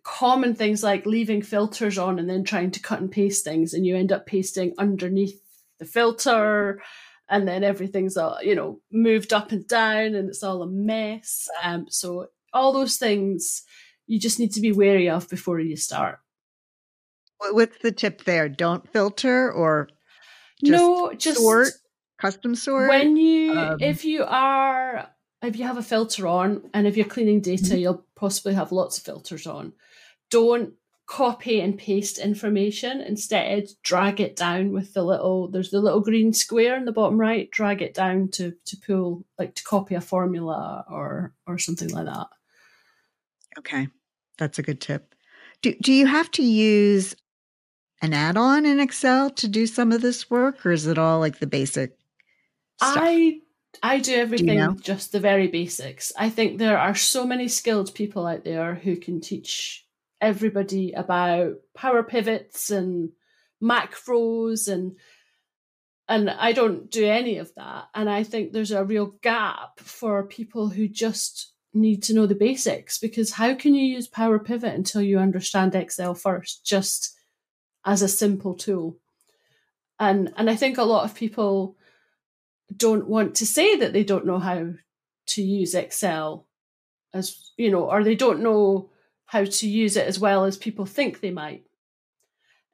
common 0.04 0.54
things 0.54 0.82
like 0.82 1.06
leaving 1.06 1.42
filters 1.42 1.96
on 1.98 2.18
and 2.18 2.28
then 2.28 2.44
trying 2.44 2.70
to 2.72 2.80
cut 2.80 3.00
and 3.00 3.10
paste 3.10 3.44
things 3.44 3.72
and 3.72 3.86
you 3.86 3.96
end 3.96 4.10
up 4.10 4.26
pasting 4.26 4.74
underneath 4.78 5.40
the 5.78 5.84
filter 5.84 6.82
and 7.28 7.46
then 7.46 7.62
everything's 7.64 8.16
all 8.16 8.38
you 8.42 8.54
know 8.54 8.80
moved 8.90 9.32
up 9.32 9.52
and 9.52 9.66
down 9.68 10.14
and 10.14 10.28
it's 10.28 10.42
all 10.42 10.62
a 10.62 10.66
mess. 10.66 11.48
Um, 11.62 11.86
so 11.88 12.28
all 12.52 12.72
those 12.72 12.96
things 12.96 13.62
you 14.06 14.18
just 14.18 14.38
need 14.38 14.52
to 14.52 14.60
be 14.60 14.72
wary 14.72 15.08
of 15.08 15.28
before 15.28 15.60
you 15.60 15.76
start. 15.76 16.18
What's 17.38 17.78
the 17.78 17.92
tip 17.92 18.24
there? 18.24 18.48
Don't 18.48 18.88
filter 18.92 19.50
or 19.50 19.88
just 20.62 20.72
no 20.72 21.12
just 21.14 21.38
sort? 21.38 21.68
Custom 22.18 22.54
sort? 22.54 22.88
when 22.88 23.16
you 23.16 23.58
um, 23.58 23.76
if 23.80 24.04
you 24.04 24.24
are 24.24 25.08
if 25.42 25.56
you 25.56 25.64
have 25.64 25.78
a 25.78 25.82
filter 25.82 26.26
on 26.26 26.70
and 26.72 26.86
if 26.86 26.96
you're 26.96 27.06
cleaning 27.06 27.40
data, 27.40 27.64
mm-hmm. 27.64 27.78
you'll 27.78 28.06
possibly 28.14 28.54
have 28.54 28.72
lots 28.72 28.98
of 28.98 29.04
filters 29.04 29.46
on. 29.46 29.72
Don't 30.30 30.74
copy 31.06 31.60
and 31.60 31.76
paste 31.76 32.18
information. 32.18 33.00
Instead, 33.00 33.68
drag 33.82 34.20
it 34.20 34.36
down 34.36 34.72
with 34.72 34.94
the 34.94 35.02
little 35.02 35.48
there's 35.48 35.70
the 35.70 35.80
little 35.80 36.00
green 36.00 36.32
square 36.32 36.76
in 36.76 36.84
the 36.84 36.92
bottom 36.92 37.20
right. 37.20 37.50
Drag 37.50 37.82
it 37.82 37.92
down 37.92 38.28
to 38.28 38.54
to 38.66 38.76
pull 38.76 39.24
like 39.38 39.54
to 39.56 39.64
copy 39.64 39.94
a 39.94 40.00
formula 40.00 40.84
or 40.88 41.34
or 41.46 41.58
something 41.58 41.90
like 41.90 42.06
that. 42.06 42.28
Okay. 43.58 43.88
That's 44.38 44.58
a 44.58 44.62
good 44.62 44.80
tip. 44.80 45.14
Do 45.60 45.74
do 45.82 45.92
you 45.92 46.06
have 46.06 46.30
to 46.32 46.42
use 46.42 47.14
an 48.00 48.12
add-on 48.12 48.66
in 48.66 48.80
Excel 48.80 49.30
to 49.30 49.46
do 49.46 49.66
some 49.66 49.92
of 49.92 50.02
this 50.02 50.28
work 50.30 50.64
or 50.66 50.72
is 50.72 50.86
it 50.86 50.98
all 50.98 51.20
like 51.20 51.38
the 51.38 51.46
basic 51.46 51.96
stuff? 52.80 52.96
I 52.98 53.40
I 53.82 54.00
do 54.00 54.14
everything 54.14 54.46
do 54.46 54.52
you 54.52 54.58
know? 54.58 54.74
just 54.74 55.12
the 55.12 55.20
very 55.20 55.48
basics. 55.48 56.12
I 56.16 56.30
think 56.30 56.58
there 56.58 56.78
are 56.78 56.94
so 56.94 57.26
many 57.26 57.48
skilled 57.48 57.94
people 57.94 58.26
out 58.26 58.44
there 58.44 58.74
who 58.74 58.96
can 58.96 59.20
teach 59.20 59.86
everybody 60.20 60.92
about 60.92 61.54
power 61.74 62.02
pivots 62.02 62.70
and 62.70 63.10
macros 63.62 64.72
and 64.72 64.96
and 66.08 66.28
I 66.28 66.52
don't 66.52 66.90
do 66.90 67.06
any 67.06 67.38
of 67.38 67.54
that. 67.54 67.84
And 67.94 68.10
I 68.10 68.22
think 68.22 68.52
there's 68.52 68.72
a 68.72 68.84
real 68.84 69.14
gap 69.22 69.80
for 69.80 70.26
people 70.26 70.68
who 70.68 70.88
just 70.88 71.52
need 71.72 72.02
to 72.02 72.14
know 72.14 72.26
the 72.26 72.34
basics 72.34 72.98
because 72.98 73.32
how 73.32 73.54
can 73.54 73.74
you 73.74 73.86
use 73.86 74.08
Power 74.08 74.38
Pivot 74.38 74.74
until 74.74 75.00
you 75.00 75.18
understand 75.18 75.74
Excel 75.74 76.14
first, 76.14 76.66
just 76.66 77.16
as 77.86 78.02
a 78.02 78.08
simple 78.08 78.54
tool? 78.54 78.98
And 79.98 80.34
and 80.36 80.50
I 80.50 80.56
think 80.56 80.76
a 80.76 80.82
lot 80.82 81.04
of 81.04 81.14
people 81.14 81.76
don't 82.76 83.08
want 83.08 83.36
to 83.36 83.46
say 83.46 83.76
that 83.76 83.92
they 83.92 84.04
don't 84.04 84.26
know 84.26 84.38
how 84.38 84.72
to 85.26 85.42
use 85.42 85.74
Excel 85.74 86.46
as 87.14 87.52
you 87.56 87.70
know, 87.70 87.90
or 87.90 88.02
they 88.02 88.14
don't 88.14 88.42
know 88.42 88.90
how 89.26 89.44
to 89.44 89.68
use 89.68 89.96
it 89.96 90.06
as 90.06 90.18
well 90.18 90.44
as 90.44 90.56
people 90.56 90.86
think 90.86 91.20
they 91.20 91.30
might. 91.30 91.64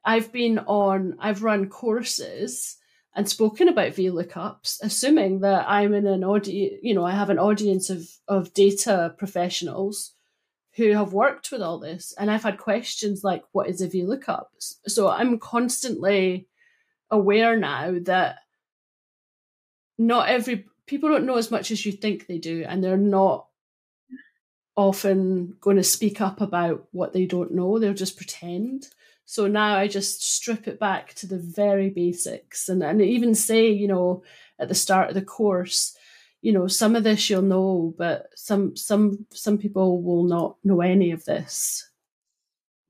I've 0.03 0.31
been 0.31 0.59
on, 0.59 1.15
I've 1.19 1.43
run 1.43 1.69
courses 1.69 2.77
and 3.15 3.27
spoken 3.27 3.67
about 3.67 3.93
VLOOKUPs, 3.93 4.79
assuming 4.81 5.41
that 5.41 5.65
I'm 5.67 5.93
in 5.93 6.07
an 6.07 6.23
audience, 6.23 6.79
you 6.81 6.93
know, 6.93 7.05
I 7.05 7.11
have 7.11 7.29
an 7.29 7.39
audience 7.39 7.89
of, 7.89 8.07
of 8.27 8.53
data 8.53 9.13
professionals 9.17 10.13
who 10.75 10.93
have 10.93 11.11
worked 11.11 11.51
with 11.51 11.61
all 11.61 11.79
this. 11.79 12.13
And 12.17 12.31
I've 12.31 12.43
had 12.43 12.57
questions 12.57 13.23
like, 13.23 13.43
what 13.51 13.67
is 13.67 13.81
a 13.81 13.87
VLOOKUP? 13.87 14.45
So 14.87 15.09
I'm 15.09 15.39
constantly 15.39 16.47
aware 17.11 17.57
now 17.57 17.97
that 18.03 18.39
not 19.99 20.29
every 20.29 20.65
people 20.87 21.09
don't 21.09 21.25
know 21.25 21.37
as 21.37 21.51
much 21.51 21.69
as 21.69 21.85
you 21.85 21.91
think 21.91 22.25
they 22.25 22.39
do, 22.39 22.65
and 22.67 22.83
they're 22.83 22.97
not 22.97 23.45
often 24.75 25.55
going 25.59 25.75
to 25.75 25.83
speak 25.83 26.21
up 26.21 26.41
about 26.41 26.87
what 26.91 27.13
they 27.13 27.25
don't 27.25 27.51
know. 27.51 27.77
They'll 27.77 27.93
just 27.93 28.17
pretend. 28.17 28.87
So 29.25 29.45
now 29.45 29.75
I 29.75 29.87
just 29.87 30.23
strip 30.23 30.67
it 30.67 30.79
back 30.79 31.13
to 31.15 31.27
the 31.27 31.37
very 31.37 31.89
basics 31.89 32.69
and, 32.69 32.81
and 32.81 33.01
even 33.01 33.35
say, 33.35 33.69
you 33.69 33.87
know, 33.87 34.23
at 34.57 34.69
the 34.69 34.73
start 34.73 35.09
of 35.09 35.15
the 35.15 35.21
course, 35.21 35.95
you 36.41 36.53
know, 36.53 36.67
some 36.67 36.95
of 36.95 37.03
this 37.03 37.29
you'll 37.29 37.41
know, 37.41 37.93
but 37.97 38.29
some 38.35 38.75
some 38.75 39.25
some 39.31 39.57
people 39.57 40.01
will 40.01 40.23
not 40.23 40.55
know 40.63 40.81
any 40.81 41.11
of 41.11 41.25
this. 41.25 41.89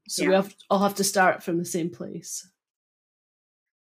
So 0.08 0.24
yeah. 0.24 0.30
we 0.30 0.36
have 0.36 0.56
I'll 0.70 0.80
have 0.80 0.96
to 0.96 1.04
start 1.04 1.44
from 1.44 1.58
the 1.58 1.66
same 1.66 1.90
place. 1.90 2.48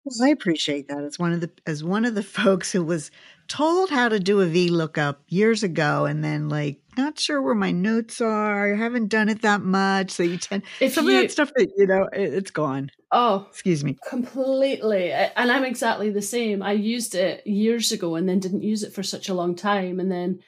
Well, 0.08 0.30
I 0.30 0.32
appreciate 0.32 0.88
that 0.88 1.04
as 1.04 1.20
one 1.20 1.34
of 1.34 1.42
the 1.42 1.50
as 1.66 1.84
one 1.84 2.06
of 2.06 2.16
the 2.16 2.24
folks 2.40 2.72
who 2.72 2.84
was 2.84 3.12
told 3.48 3.90
how 3.90 4.10
to 4.10 4.20
do 4.20 4.42
a 4.42 4.46
VLOOKUP 4.46 5.16
years 5.30 5.64
ago 5.64 6.06
and 6.06 6.24
then 6.24 6.50
like 6.50 6.80
not 6.98 7.20
sure 7.20 7.42
where 7.42 7.56
my 7.56 7.72
notes 7.72 8.20
are. 8.22 8.74
I 8.74 8.78
haven't 8.78 9.08
done 9.08 9.30
it 9.30 9.42
that 9.42 9.62
much. 9.62 10.12
So 10.12 10.24
you 10.24 10.38
tend 10.38 10.64
if 10.80 10.94
some 10.94 11.08
you, 11.08 11.16
of 11.16 11.22
that 11.22 11.32
stuff 11.32 11.52
that 11.56 11.72
you 11.78 11.88
know 11.88 12.10
it, 12.14 12.34
it's 12.34 12.52
gone. 12.52 12.90
Oh, 13.12 13.46
excuse 13.50 13.84
me. 13.84 13.98
Completely. 14.10 15.12
And 15.12 15.52
I'm 15.52 15.64
exactly 15.64 16.10
the 16.10 16.22
same. 16.22 16.62
I 16.64 16.74
used 16.74 17.16
it 17.16 17.46
years 17.46 17.92
ago 17.92 18.16
and 18.16 18.28
then 18.28 18.40
didn't 18.40 18.64
use 18.64 18.84
it 18.84 18.94
for 18.94 19.04
such 19.04 19.30
a 19.30 19.34
long 19.34 19.56
time. 19.56 20.00
And 20.00 20.12
then 20.12 20.40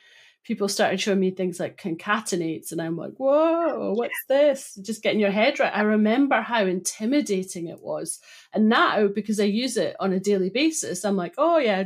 people 0.43 0.67
started 0.67 0.99
showing 0.99 1.19
me 1.19 1.31
things 1.31 1.59
like 1.59 1.81
concatenates 1.81 2.71
and 2.71 2.81
I'm 2.81 2.95
like, 2.95 3.13
whoa, 3.17 3.93
what's 3.93 4.23
this? 4.27 4.77
Just 4.81 5.03
getting 5.03 5.19
your 5.19 5.31
head 5.31 5.59
right. 5.59 5.75
I 5.75 5.81
remember 5.81 6.41
how 6.41 6.65
intimidating 6.65 7.67
it 7.67 7.81
was. 7.81 8.19
And 8.53 8.69
now 8.69 9.07
because 9.07 9.39
I 9.39 9.43
use 9.43 9.77
it 9.77 9.95
on 9.99 10.13
a 10.13 10.19
daily 10.19 10.49
basis, 10.49 11.03
I'm 11.05 11.15
like, 11.15 11.35
oh 11.37 11.57
yeah, 11.57 11.83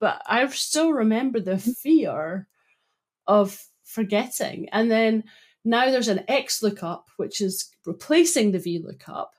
but 0.00 0.22
I 0.26 0.46
still 0.48 0.92
remember 0.92 1.40
the 1.40 1.52
mm-hmm. 1.52 1.70
fear 1.72 2.48
of 3.26 3.60
forgetting. 3.84 4.68
And 4.70 4.90
then 4.90 5.24
now 5.64 5.90
there's 5.90 6.08
an 6.08 6.24
X 6.28 6.62
lookup, 6.62 7.08
which 7.16 7.40
is 7.40 7.70
replacing 7.86 8.52
the 8.52 8.58
V 8.58 8.80
lookup. 8.84 9.34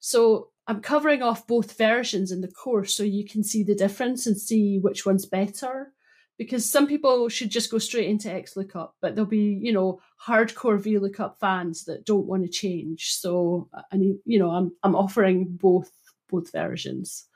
So 0.00 0.48
I'm 0.66 0.80
covering 0.80 1.22
off 1.22 1.46
both 1.46 1.76
versions 1.76 2.30
in 2.32 2.40
the 2.40 2.48
course 2.48 2.94
so 2.94 3.02
you 3.02 3.24
can 3.24 3.42
see 3.42 3.62
the 3.62 3.74
difference 3.74 4.26
and 4.26 4.36
see 4.36 4.78
which 4.78 5.04
one's 5.04 5.26
better. 5.26 5.92
Because 6.40 6.64
some 6.64 6.86
people 6.86 7.28
should 7.28 7.50
just 7.50 7.70
go 7.70 7.76
straight 7.76 8.08
into 8.08 8.32
X 8.32 8.56
lookup, 8.56 8.94
but 9.02 9.14
there'll 9.14 9.28
be, 9.28 9.60
you 9.60 9.74
know, 9.74 10.00
hardcore 10.26 10.80
V 10.80 10.96
lookup 10.96 11.38
fans 11.38 11.84
that 11.84 12.06
don't 12.06 12.24
want 12.24 12.44
to 12.44 12.48
change. 12.48 13.12
So 13.12 13.68
I 13.92 13.98
mean, 13.98 14.18
you 14.24 14.38
know, 14.38 14.48
I'm 14.50 14.72
I'm 14.82 14.96
offering 14.96 15.44
both 15.50 15.90
both 16.30 16.50
versions. 16.50 17.26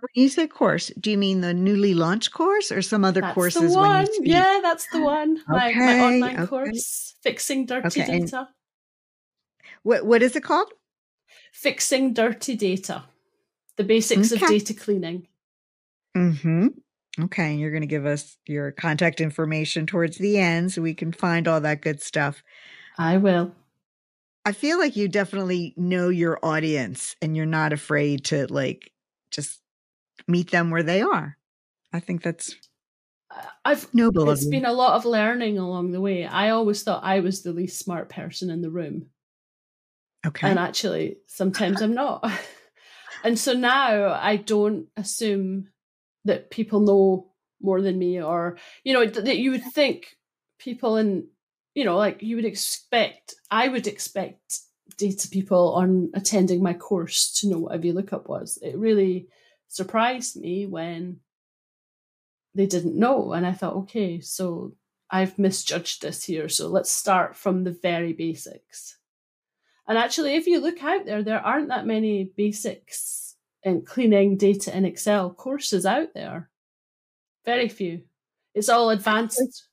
When 0.00 0.24
you 0.24 0.28
say 0.28 0.46
course, 0.46 0.92
do 1.00 1.10
you 1.10 1.16
mean 1.16 1.40
the 1.40 1.54
newly 1.54 1.94
launched 1.94 2.32
course 2.32 2.70
or 2.70 2.82
some 2.82 3.02
other 3.02 3.22
that's 3.22 3.34
courses? 3.34 3.72
The 3.72 3.78
one. 3.78 4.06
yeah, 4.20 4.60
that's 4.62 4.86
the 4.92 5.00
one. 5.00 5.38
My, 5.48 5.70
okay, 5.70 5.78
my 5.78 6.00
online 6.00 6.36
okay. 6.36 6.46
course, 6.46 7.14
Fixing 7.22 7.64
Dirty 7.64 8.02
okay. 8.02 8.20
Data. 8.20 8.48
What 9.84 10.04
what 10.04 10.22
is 10.22 10.36
it 10.36 10.44
called? 10.44 10.70
Fixing 11.54 12.12
Dirty 12.12 12.56
Data. 12.56 13.04
The 13.76 13.84
basics 13.84 14.32
of 14.32 14.40
data 14.40 14.74
cleaning. 14.74 15.28
Mm-hmm. 16.14 16.68
Okay. 17.20 17.52
and 17.52 17.60
You're 17.60 17.70
going 17.70 17.82
to 17.82 17.86
give 17.86 18.06
us 18.06 18.36
your 18.46 18.72
contact 18.72 19.20
information 19.20 19.86
towards 19.86 20.18
the 20.18 20.38
end 20.38 20.72
so 20.72 20.82
we 20.82 20.94
can 20.94 21.12
find 21.12 21.48
all 21.48 21.60
that 21.62 21.80
good 21.80 22.02
stuff. 22.02 22.42
I 22.98 23.16
will. 23.16 23.52
I 24.44 24.52
feel 24.52 24.78
like 24.78 24.96
you 24.96 25.08
definitely 25.08 25.74
know 25.76 26.08
your 26.08 26.38
audience 26.42 27.16
and 27.20 27.36
you're 27.36 27.46
not 27.46 27.72
afraid 27.72 28.26
to 28.26 28.46
like 28.46 28.92
just 29.30 29.60
meet 30.28 30.50
them 30.50 30.70
where 30.70 30.82
they 30.82 31.02
are. 31.02 31.36
I 31.92 32.00
think 32.00 32.22
that's 32.22 32.54
uh, 33.34 33.42
I've 33.64 33.92
noble. 33.92 34.30
It's 34.30 34.46
been 34.46 34.64
a 34.64 34.72
lot 34.72 34.94
of 34.94 35.04
learning 35.04 35.58
along 35.58 35.90
the 35.90 36.00
way. 36.00 36.26
I 36.26 36.50
always 36.50 36.82
thought 36.82 37.02
I 37.02 37.20
was 37.20 37.42
the 37.42 37.52
least 37.52 37.78
smart 37.78 38.08
person 38.08 38.50
in 38.50 38.62
the 38.62 38.70
room. 38.70 39.06
Okay. 40.24 40.48
And 40.48 40.58
actually, 40.58 41.18
sometimes 41.26 41.80
I'm 41.80 41.94
not. 41.94 42.30
and 43.24 43.38
so 43.38 43.52
now 43.52 44.12
I 44.12 44.36
don't 44.36 44.86
assume 44.96 45.68
that 46.26 46.50
people 46.50 46.80
know 46.80 47.30
more 47.60 47.80
than 47.80 47.98
me, 47.98 48.22
or 48.22 48.58
you 48.84 48.92
know 48.92 49.06
that 49.06 49.38
you 49.38 49.50
would 49.50 49.64
think 49.64 50.16
people 50.58 50.96
in 50.96 51.28
you 51.74 51.84
know 51.84 51.96
like 51.96 52.22
you 52.22 52.36
would 52.36 52.44
expect. 52.44 53.34
I 53.50 53.68
would 53.68 53.86
expect 53.86 54.60
data 54.98 55.28
people 55.28 55.74
on 55.74 56.10
attending 56.14 56.62
my 56.62 56.74
course 56.74 57.32
to 57.40 57.48
know 57.48 57.58
what 57.58 57.74
a 57.74 57.78
VLOOKUP 57.78 58.28
was. 58.28 58.58
It 58.62 58.78
really 58.78 59.28
surprised 59.68 60.36
me 60.36 60.66
when 60.66 61.20
they 62.54 62.66
didn't 62.66 62.98
know. 62.98 63.32
And 63.32 63.46
I 63.46 63.52
thought, 63.52 63.74
okay, 63.74 64.20
so 64.20 64.72
I've 65.10 65.38
misjudged 65.38 66.02
this 66.02 66.24
here. 66.24 66.48
So 66.48 66.68
let's 66.68 66.90
start 66.90 67.36
from 67.36 67.64
the 67.64 67.70
very 67.70 68.12
basics. 68.12 68.96
And 69.86 69.98
actually, 69.98 70.34
if 70.34 70.46
you 70.46 70.60
look 70.60 70.82
out 70.82 71.04
there, 71.04 71.22
there 71.22 71.40
aren't 71.40 71.68
that 71.68 71.86
many 71.86 72.32
basics 72.36 73.25
cleaning 73.86 74.36
data 74.36 74.76
in 74.76 74.84
Excel 74.84 75.30
courses 75.30 75.84
out 75.84 76.14
there. 76.14 76.48
Very 77.44 77.68
few. 77.68 78.02
It's 78.54 78.68
all 78.68 78.90
advanced. 78.90 79.68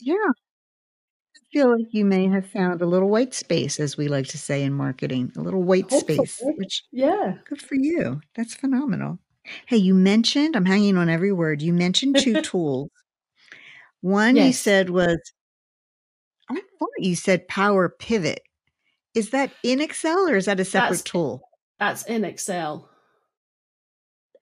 Yeah. 0.00 0.14
I 0.14 1.40
feel 1.52 1.70
like 1.70 1.92
you 1.92 2.04
may 2.04 2.26
have 2.28 2.46
found 2.46 2.80
a 2.80 2.86
little 2.86 3.10
white 3.10 3.34
space, 3.34 3.78
as 3.78 3.96
we 3.96 4.08
like 4.08 4.26
to 4.28 4.38
say 4.38 4.62
in 4.62 4.72
marketing, 4.72 5.32
a 5.36 5.40
little 5.40 5.62
white 5.62 5.90
Hopefully. 5.90 6.26
space, 6.26 6.40
which, 6.56 6.84
yeah, 6.90 7.34
good 7.46 7.60
for 7.60 7.74
you. 7.74 8.20
That's 8.34 8.54
phenomenal. 8.54 9.18
Hey, 9.66 9.76
you 9.76 9.94
mentioned, 9.94 10.56
I'm 10.56 10.64
hanging 10.64 10.96
on 10.96 11.08
every 11.08 11.32
word. 11.32 11.60
You 11.60 11.72
mentioned 11.72 12.18
two 12.18 12.40
tools. 12.42 12.90
One 14.00 14.36
yes. 14.36 14.46
you 14.46 14.52
said 14.54 14.90
was, 14.90 15.18
I 16.50 16.54
thought 16.78 16.90
you 16.98 17.14
said 17.14 17.46
Power 17.48 17.88
Pivot. 17.88 18.40
Is 19.14 19.30
that 19.30 19.52
in 19.62 19.80
Excel 19.80 20.28
or 20.28 20.36
is 20.36 20.46
that 20.46 20.60
a 20.60 20.64
separate 20.64 20.90
that's, 20.90 21.02
tool? 21.02 21.42
That's 21.78 22.04
in 22.04 22.24
Excel. 22.24 22.88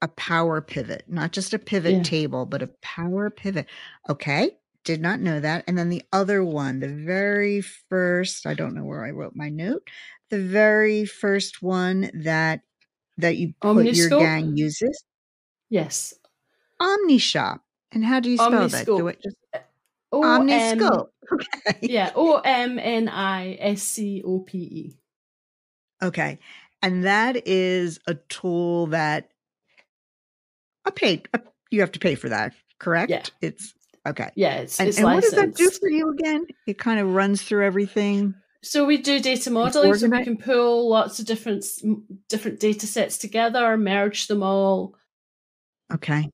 A 0.03 0.09
Power 0.09 0.61
Pivot, 0.61 1.05
not 1.09 1.33
just 1.33 1.53
a 1.53 1.59
pivot 1.59 1.93
yeah. 1.93 2.03
table, 2.03 2.47
but 2.47 2.63
a 2.63 2.71
Power 2.83 3.31
Pivot. 3.31 3.67
Okay. 4.09 4.53
Did 4.85 5.03
not 5.03 5.21
know 5.21 5.41
that. 5.41 5.65
And 5.67 5.77
then 5.77 5.91
the 5.91 6.03
other 6.11 6.43
one, 6.43 6.81
the 6.81 6.89
very 6.89 7.61
first, 7.61 8.47
I 8.47 8.55
don't 8.55 8.75
know 8.75 8.85
where 8.85 9.05
I 9.05 9.11
wrote 9.11 9.37
my 9.37 9.51
note, 9.51 9.83
the 10.31 10.41
very 10.41 11.05
first 11.05 11.61
one 11.61 12.11
that 12.15 12.61
that 13.19 13.37
you 13.37 13.53
put 13.61 13.77
Omniscope? 13.77 13.97
your 13.97 14.21
gang 14.21 14.57
uses? 14.57 15.05
Yes. 15.69 16.15
Omniscope. 16.81 17.61
And 17.93 18.05
how 18.05 18.21
do 18.21 18.31
you 18.31 18.37
spell 18.37 18.53
Omniscope. 18.53 18.71
that? 18.71 18.87
Do 18.87 19.09
it 19.09 19.23
just 19.23 19.37
uh, 19.55 19.59
O- 20.13 20.23
Omniscope. 20.23 21.09
Okay. 21.33 21.79
Yeah, 21.83 22.11
O 22.17 22.41
M 22.45 22.77
N 22.81 23.09
I 23.09 23.57
S 23.61 23.83
C 23.83 24.21
O 24.27 24.41
P 24.41 24.59
E. 24.59 24.99
Okay. 26.03 26.41
And 26.83 27.05
that 27.05 27.47
is 27.47 28.01
a 28.09 28.15
tool 28.15 28.89
that 28.89 29.31
a 30.85 30.93
paid 30.93 31.29
you 31.71 31.81
have 31.81 31.93
to 31.93 31.99
pay 31.99 32.15
for 32.15 32.29
that, 32.29 32.53
correct? 32.79 33.11
Yeah. 33.11 33.23
It's 33.41 33.75
okay. 34.07 34.31
Yeah, 34.35 34.57
it's, 34.57 34.79
and, 34.79 34.89
it's 34.89 34.99
and 34.99 35.07
what 35.07 35.23
does 35.23 35.33
that 35.33 35.55
do 35.55 35.71
for 35.71 35.89
you 35.89 36.11
again? 36.11 36.47
It 36.67 36.79
kind 36.79 37.01
of 37.01 37.15
runs 37.15 37.43
through 37.43 37.65
everything. 37.65 38.35
So 38.63 38.85
we 38.85 38.99
do 38.99 39.21
data 39.21 39.51
modeling, 39.51 39.95
so 39.95 40.09
we 40.09 40.23
can 40.23 40.37
pull 40.37 40.91
lots 40.91 41.19
of 41.19 41.27
different 41.27 41.65
different 42.29 42.61
data 42.61 42.87
sets 42.87 43.17
together, 43.17 43.77
merge 43.77 44.27
them 44.27 44.43
all. 44.43 44.97
Okay. 45.93 46.29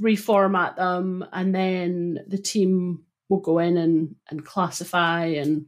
Reformat 0.00 0.76
them, 0.76 1.24
and 1.32 1.54
then 1.54 2.18
the 2.26 2.38
team 2.38 3.04
will 3.28 3.40
go 3.40 3.58
in 3.58 3.76
and 3.76 4.16
and 4.28 4.44
classify 4.44 5.26
and 5.26 5.66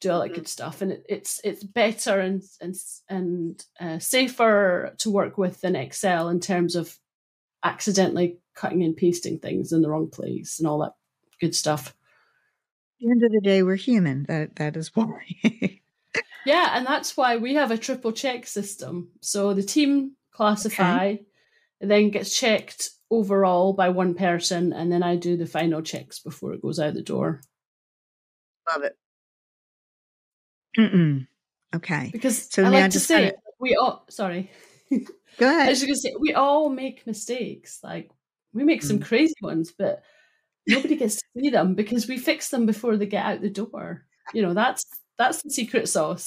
do 0.00 0.10
all 0.10 0.20
that 0.20 0.26
mm-hmm. 0.26 0.34
good 0.34 0.48
stuff. 0.48 0.82
And 0.82 0.92
it, 0.92 1.06
it's 1.08 1.40
it's 1.44 1.64
better 1.64 2.20
and 2.20 2.42
and 2.60 2.74
and 3.08 3.64
uh, 3.80 3.98
safer 4.00 4.94
to 4.98 5.10
work 5.10 5.38
with 5.38 5.62
than 5.62 5.76
Excel 5.76 6.28
in 6.28 6.40
terms 6.40 6.76
of 6.76 6.98
accidentally 7.64 8.38
cutting 8.54 8.82
and 8.82 8.96
pasting 8.96 9.38
things 9.38 9.72
in 9.72 9.82
the 9.82 9.88
wrong 9.88 10.08
place 10.08 10.58
and 10.58 10.68
all 10.68 10.78
that 10.78 10.94
good 11.40 11.54
stuff 11.54 11.88
At 11.88 11.94
the 13.00 13.10
end 13.10 13.24
of 13.24 13.32
the 13.32 13.40
day, 13.40 13.62
we're 13.62 13.76
human. 13.76 14.24
That 14.24 14.56
that 14.56 14.76
is 14.76 14.94
why. 14.94 15.26
yeah, 16.46 16.76
and 16.76 16.86
that's 16.86 17.16
why 17.16 17.36
we 17.36 17.54
have 17.54 17.70
a 17.70 17.78
triple 17.78 18.12
check 18.12 18.46
system. 18.46 19.10
So 19.20 19.54
the 19.54 19.62
team 19.62 20.16
classify. 20.32 21.06
Okay. 21.06 21.22
It 21.80 21.88
then 21.88 22.10
gets 22.10 22.38
checked 22.38 22.90
overall 23.10 23.72
by 23.72 23.88
one 23.88 24.14
person, 24.14 24.72
and 24.72 24.90
then 24.90 25.02
I 25.02 25.16
do 25.16 25.36
the 25.36 25.46
final 25.46 25.82
checks 25.82 26.20
before 26.20 26.52
it 26.52 26.62
goes 26.62 26.78
out 26.78 26.94
the 26.94 27.02
door. 27.02 27.40
Love 28.70 28.84
it. 28.84 28.96
Mm-mm. 30.78 31.26
Okay. 31.74 32.10
Because 32.12 32.48
so 32.50 32.64
I 32.64 32.68
like 32.68 32.92
to 32.92 33.00
say 33.00 33.16
kinda... 33.16 33.36
we 33.58 33.74
all. 33.74 34.04
Sorry. 34.08 34.50
Go 35.38 35.48
ahead. 35.48 35.66
I 35.66 35.70
was 35.70 35.80
to 35.80 35.94
say 35.96 36.14
we 36.20 36.34
all 36.34 36.68
make 36.68 37.06
mistakes. 37.06 37.80
Like 37.82 38.10
we 38.52 38.64
make 38.64 38.82
some 38.82 38.98
mm. 38.98 39.04
crazy 39.04 39.34
ones, 39.42 39.72
but 39.76 40.02
nobody 40.66 40.96
gets 40.96 41.16
to 41.16 41.22
see 41.38 41.50
them 41.50 41.74
because 41.74 42.06
we 42.06 42.18
fix 42.18 42.50
them 42.50 42.66
before 42.66 42.96
they 42.96 43.06
get 43.06 43.24
out 43.24 43.40
the 43.40 43.50
door. 43.50 44.04
You 44.34 44.42
know, 44.42 44.54
that's 44.54 44.84
that's 45.18 45.42
the 45.42 45.50
secret 45.50 45.88
sauce. 45.88 46.26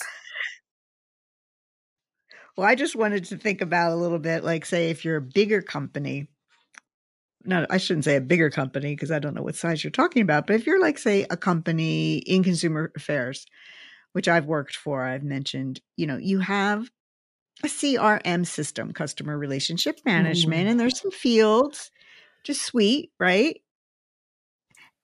Well, 2.57 2.67
I 2.67 2.75
just 2.75 2.95
wanted 2.95 3.25
to 3.25 3.37
think 3.37 3.61
about 3.61 3.91
a 3.91 3.95
little 3.95 4.19
bit, 4.19 4.43
like 4.43 4.65
say 4.65 4.89
if 4.89 5.03
you're 5.03 5.17
a 5.17 5.21
bigger 5.21 5.61
company, 5.61 6.29
no, 7.43 7.65
I 7.69 7.77
shouldn't 7.77 8.05
say 8.05 8.15
a 8.15 8.21
bigger 8.21 8.49
company 8.49 8.95
because 8.95 9.11
I 9.11 9.19
don't 9.19 9.33
know 9.33 9.43
what 9.43 9.55
size 9.55 9.83
you're 9.83 9.91
talking 9.91 10.21
about, 10.21 10.47
but 10.47 10.55
if 10.55 10.65
you're 10.65 10.81
like 10.81 10.97
say 10.97 11.25
a 11.29 11.37
company 11.37 12.17
in 12.17 12.43
consumer 12.43 12.91
affairs, 12.95 13.45
which 14.13 14.29
I've 14.29 14.45
worked 14.45 14.75
for, 14.77 15.03
I've 15.03 15.23
mentioned, 15.23 15.81
you 15.97 16.07
know, 16.07 16.17
you 16.17 16.39
have 16.39 16.89
a 17.63 17.67
CRM 17.67 18.45
system, 18.45 18.91
customer 18.91 19.37
relationship 19.37 19.99
management, 20.05 20.67
mm. 20.67 20.71
and 20.71 20.79
there's 20.79 21.01
some 21.01 21.11
fields, 21.11 21.91
just 22.43 22.63
sweet, 22.63 23.11
right? 23.19 23.61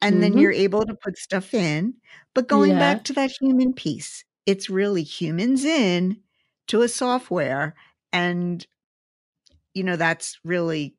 and 0.02 0.16
mm-hmm. 0.16 0.22
then 0.22 0.38
you're 0.38 0.52
able 0.52 0.86
to 0.86 0.96
put 0.96 1.18
stuff 1.18 1.54
in. 1.54 1.94
But 2.34 2.48
going 2.48 2.72
yeah. 2.72 2.80
back 2.80 3.04
to 3.06 3.14
that 3.14 3.32
human 3.40 3.74
piece, 3.74 4.26
it's 4.46 4.70
really 4.70 5.04
humans 5.04 5.64
in 5.64 6.18
to 6.68 6.82
a 6.82 6.88
software. 6.88 7.76
And, 8.12 8.66
you 9.74 9.84
know, 9.84 9.96
that's 9.96 10.40
really 10.44 10.96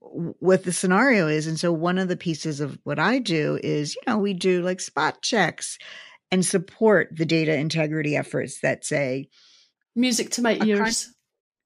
what 0.00 0.64
the 0.64 0.72
scenario 0.72 1.26
is. 1.26 1.46
And 1.46 1.60
so 1.60 1.72
one 1.72 1.98
of 1.98 2.08
the 2.08 2.16
pieces 2.16 2.60
of 2.60 2.78
what 2.84 2.98
I 2.98 3.18
do 3.18 3.58
is, 3.62 3.94
you 3.94 4.02
know, 4.06 4.18
we 4.18 4.32
do 4.32 4.62
like 4.62 4.80
spot 4.80 5.20
checks 5.22 5.78
and 6.30 6.44
support 6.44 7.10
the 7.12 7.26
data 7.26 7.54
integrity 7.54 8.16
efforts 8.16 8.60
that 8.60 8.84
say, 8.84 9.28
music 9.98 10.30
to 10.30 10.42
my 10.42 10.58
ears 10.64 11.12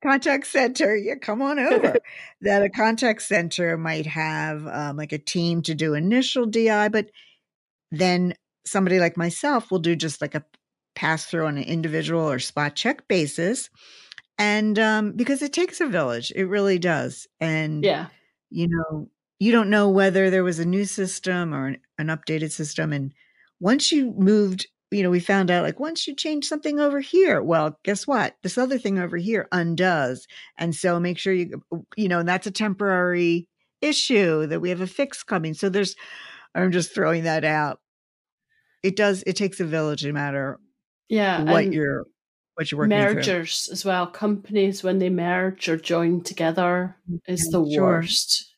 contact 0.02 0.46
center, 0.46 0.96
yeah, 0.96 1.14
come 1.14 1.40
on 1.40 1.58
over. 1.58 1.96
that 2.42 2.62
a 2.62 2.68
contact 2.68 3.22
center 3.22 3.78
might 3.78 4.06
have 4.06 4.66
um, 4.66 4.96
like 4.96 5.12
a 5.12 5.18
team 5.18 5.62
to 5.62 5.74
do 5.74 5.94
initial 5.94 6.44
DI, 6.44 6.88
but 6.88 7.10
then 7.90 8.34
somebody 8.66 8.98
like 8.98 9.16
myself 9.16 9.70
will 9.70 9.78
do 9.78 9.96
just 9.96 10.20
like 10.20 10.34
a 10.34 10.44
pass 10.94 11.24
through 11.24 11.46
on 11.46 11.56
an 11.56 11.64
individual 11.64 12.28
or 12.28 12.38
spot 12.38 12.74
check 12.74 13.08
basis. 13.08 13.70
And 14.38 14.78
um, 14.78 15.12
because 15.12 15.42
it 15.42 15.52
takes 15.52 15.80
a 15.80 15.86
village, 15.86 16.32
it 16.34 16.44
really 16.44 16.78
does. 16.78 17.26
And, 17.40 17.84
yeah, 17.84 18.06
you 18.50 18.68
know, 18.68 19.08
you 19.38 19.52
don't 19.52 19.70
know 19.70 19.88
whether 19.88 20.30
there 20.30 20.44
was 20.44 20.58
a 20.58 20.64
new 20.64 20.84
system 20.84 21.54
or 21.54 21.68
an, 21.68 21.78
an 21.98 22.06
updated 22.08 22.50
system. 22.50 22.92
And 22.92 23.12
once 23.60 23.92
you 23.92 24.12
moved 24.12 24.66
you 24.92 25.02
know, 25.02 25.10
we 25.10 25.20
found 25.20 25.50
out 25.50 25.64
like 25.64 25.80
once 25.80 26.06
you 26.06 26.14
change 26.14 26.46
something 26.46 26.78
over 26.78 27.00
here, 27.00 27.42
well, 27.42 27.78
guess 27.82 28.06
what? 28.06 28.36
This 28.42 28.58
other 28.58 28.78
thing 28.78 28.98
over 28.98 29.16
here 29.16 29.48
undoes. 29.50 30.26
And 30.58 30.74
so 30.74 31.00
make 31.00 31.18
sure 31.18 31.32
you, 31.32 31.62
you 31.96 32.08
know, 32.08 32.22
that's 32.22 32.46
a 32.46 32.52
temporary 32.52 33.48
issue 33.80 34.46
that 34.46 34.60
we 34.60 34.68
have 34.68 34.80
a 34.82 34.86
fix 34.86 35.22
coming. 35.22 35.54
So 35.54 35.68
there's, 35.68 35.96
I'm 36.54 36.70
just 36.70 36.94
throwing 36.94 37.24
that 37.24 37.44
out. 37.44 37.80
It 38.82 38.94
does, 38.96 39.24
it 39.26 39.36
takes 39.36 39.60
a 39.60 39.64
village 39.64 40.04
no 40.04 40.12
matter 40.12 40.60
yeah, 41.08 41.42
what 41.42 41.72
you're, 41.72 42.04
what 42.54 42.70
you're 42.70 42.78
working 42.78 42.98
mergers 42.98 43.64
through. 43.64 43.72
as 43.72 43.84
well. 43.84 44.06
Companies, 44.06 44.82
when 44.82 44.98
they 44.98 45.10
merge 45.10 45.68
or 45.68 45.76
join 45.76 46.22
together, 46.22 46.96
is 47.26 47.48
mm-hmm. 47.48 47.64
the 47.64 47.74
sure. 47.74 47.82
worst. 47.82 48.51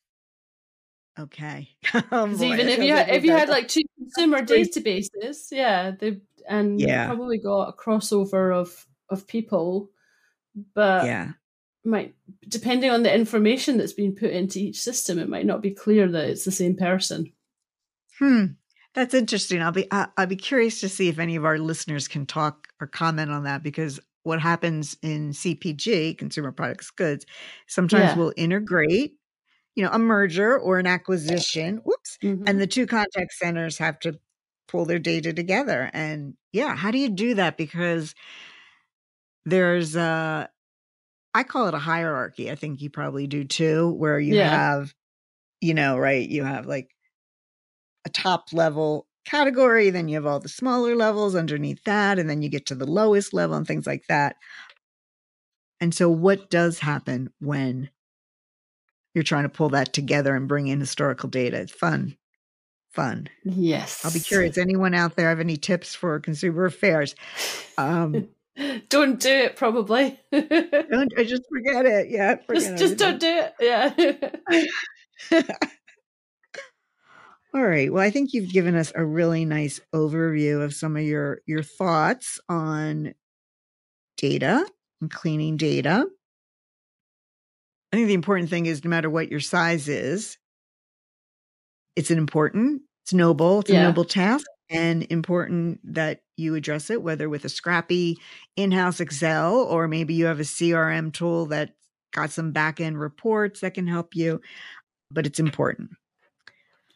Okay. 1.19 1.69
oh, 2.13 2.29
even 2.43 2.69
if 2.69 2.79
you 2.79 2.95
had, 2.95 3.09
if 3.09 3.25
you 3.25 3.33
had 3.33 3.49
like 3.49 3.69
two 3.69 3.83
consumer 3.99 4.43
databases, 4.43 5.51
yeah, 5.51 5.93
they 5.99 6.21
and 6.49 6.81
yeah. 6.81 7.07
probably 7.07 7.39
got 7.39 7.69
a 7.69 7.73
crossover 7.73 8.55
of 8.55 8.87
of 9.09 9.27
people, 9.27 9.91
but 10.75 11.07
yeah, 11.07 11.33
might 11.85 12.15
depending 12.49 12.91
on 12.91 13.03
the 13.03 13.15
information 13.15 13.79
that's 13.79 13.93
been 13.93 14.15
put 14.15 14.31
into 14.31 14.59
each 14.59 14.81
system, 14.81 15.19
it 15.19 15.29
might 15.29 15.47
not 15.47 15.63
be 15.63 15.71
clear 15.71 16.09
that 16.09 16.29
it's 16.29 16.45
the 16.45 16.51
same 16.51 16.77
person. 16.77 17.33
Hmm. 18.19 18.45
That's 18.95 19.15
interesting. 19.15 19.61
I'll 19.61 19.73
be 19.73 19.89
I'll 19.91 20.27
be 20.27 20.37
curious 20.37 20.81
to 20.81 20.89
see 20.89 21.09
if 21.09 21.19
any 21.19 21.37
of 21.37 21.45
our 21.45 21.59
listeners 21.59 22.09
can 22.09 22.27
talk 22.27 22.69
or 22.81 22.87
comment 22.87 23.31
on 23.31 23.45
that 23.45 23.63
because 23.63 24.01
what 24.23 24.41
happens 24.41 24.97
in 25.03 25.31
CPG, 25.31 26.17
consumer 26.17 26.53
products 26.53 26.91
goods, 26.91 27.27
sometimes 27.67 28.05
yeah. 28.05 28.17
we'll 28.17 28.33
integrate 28.37 29.17
you 29.75 29.85
know, 29.85 29.91
a 29.91 29.99
merger 29.99 30.59
or 30.59 30.79
an 30.79 30.87
acquisition. 30.87 31.81
Whoops. 31.85 32.19
Mm-hmm. 32.23 32.45
And 32.47 32.61
the 32.61 32.67
two 32.67 32.87
contact 32.87 33.33
centers 33.33 33.79
have 33.79 33.99
to 34.01 34.19
pull 34.69 34.85
their 34.85 34.99
data 34.99 35.33
together. 35.33 35.91
And 35.93 36.35
yeah, 36.53 36.75
how 36.75 36.91
do 36.91 36.99
you 36.99 37.11
do 37.11 37.35
that? 37.35 37.57
Because 37.57 38.15
there's 39.45 39.97
a, 39.97 40.49
I 41.35 41.43
call 41.43 41.69
it 41.69 41.75
a 41.75 41.79
hierarchy. 41.79 42.51
I 42.51 42.55
think 42.55 42.81
you 42.81 42.91
probably 42.91 43.27
do 43.27 43.45
too, 43.45 43.91
where 43.91 44.21
you 44.21 44.37
yeah. 44.37 44.49
have, 44.49 44.95
you 45.61 45.75
know, 45.75 45.99
right, 45.99 46.29
you 46.29 46.45
have 46.45 46.67
like 46.67 46.91
a 48.05 48.11
top 48.11 48.53
level 48.53 49.07
category, 49.25 49.91
then 49.91 50.09
you 50.09 50.15
have 50.17 50.27
all 50.27 50.41
the 50.41 50.49
smaller 50.49 50.95
levels 50.95 51.35
underneath 51.35 51.83
that, 51.85 52.19
and 52.19 52.29
then 52.29 52.43
you 52.43 52.49
get 52.49 52.67
to 52.67 52.75
the 52.75 52.87
lowest 52.87 53.33
level 53.33 53.57
and 53.57 53.67
things 53.67 53.87
like 53.87 54.05
that. 54.09 54.37
And 55.81 55.95
so, 55.95 56.09
what 56.09 56.51
does 56.51 56.79
happen 56.79 57.33
when 57.41 57.91
you're 59.15 59.25
trying 59.25 59.45
to 59.45 59.49
pull 59.49 59.71
that 59.71 59.93
together 59.93 60.35
and 60.35 60.49
bring 60.49 60.67
in 60.67 60.81
historical 60.81 61.29
data. 61.29 61.59
It's 61.59 61.73
fun. 61.73 62.17
Fun. 62.93 63.29
Yes. 63.45 64.05
I'll 64.05 64.13
be 64.13 64.21
curious. 64.21 64.59
Anyone 64.59 64.95
out 64.95 65.17
there 65.17 65.29
have 65.29 65.41
any 65.41 65.57
tips 65.57 65.95
for 65.95 66.21
consumer 66.21 66.67
affairs? 66.67 67.15
Um, 67.79 68.29
don't 68.89 69.19
do 69.19 69.31
it, 69.31 69.57
probably. 69.57 70.19
don't 70.33 71.13
I 71.19 71.25
just 71.25 71.43
forget 71.51 71.87
it. 71.87 72.11
Yeah. 72.11 72.37
Forget 72.47 72.63
just, 72.63 72.77
just 72.77 72.97
don't 72.97 73.21
do 73.21 73.27
it. 73.27 73.55
Yeah. 73.61 75.43
All 77.55 77.65
right. 77.65 77.93
Well, 77.93 78.03
I 78.03 78.11
think 78.11 78.33
you've 78.33 78.53
given 78.53 78.75
us 78.75 78.93
a 78.97 79.05
really 79.05 79.45
nice 79.45 79.81
overview 79.95 80.63
of 80.63 80.75
some 80.75 80.97
of 80.97 81.05
your 81.05 81.41
your 81.47 81.63
thoughts 81.63 82.41
on 82.49 83.15
data 84.17 84.67
and 85.01 85.09
cleaning 85.09 85.57
data. 85.57 86.07
I 87.95 87.97
think 87.97 88.09
the 88.09 88.15
important 88.15 88.51
thing 88.51 88.67
is 88.67 88.83
no 88.83 88.91
matter 88.91 89.09
what 89.09 89.31
your 89.31 89.39
size 89.39 89.87
is, 89.87 90.37
it's 91.95 92.11
an 92.11 92.19
important, 92.19 92.83
it's 93.05 93.15
noble, 93.15 93.61
it's 93.61 93.71
yeah. 93.71 93.83
a 93.83 93.83
noble 93.85 94.05
task 94.05 94.45
and 94.69 95.07
important 95.11 95.79
that 95.95 96.23
you 96.37 96.57
address 96.57 96.91
it, 96.91 97.03
whether 97.03 97.29
with 97.29 97.45
a 97.45 97.49
scrappy 97.49 98.19
in-house 98.57 98.99
Excel 98.99 99.59
or 99.61 99.87
maybe 99.87 100.13
you 100.13 100.27
have 100.27 100.41
a 100.41 100.43
CRM 100.43 101.13
tool 101.13 101.47
that 101.47 101.77
got 102.13 102.31
some 102.31 102.51
back-end 102.51 102.99
reports 102.99 103.61
that 103.61 103.75
can 103.75 103.87
help 103.87 104.17
you, 104.17 104.41
but 105.13 105.25
it's 105.25 105.39
important. 105.39 105.91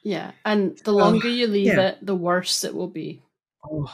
Yeah. 0.02 0.32
And 0.44 0.76
the 0.78 0.92
longer 0.92 1.28
oh, 1.28 1.30
you 1.30 1.46
leave 1.46 1.66
yeah. 1.66 1.90
it, 1.90 1.98
the 2.04 2.16
worse 2.16 2.64
it 2.64 2.74
will 2.74 2.88
be. 2.88 3.22
Oh, 3.64 3.88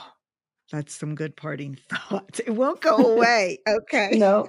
that's 0.72 0.94
some 0.94 1.14
good 1.14 1.36
parting 1.36 1.76
thoughts. 1.90 2.38
It 2.38 2.52
won't 2.52 2.80
go 2.80 2.96
away. 2.96 3.58
Okay. 3.68 4.12
no. 4.14 4.48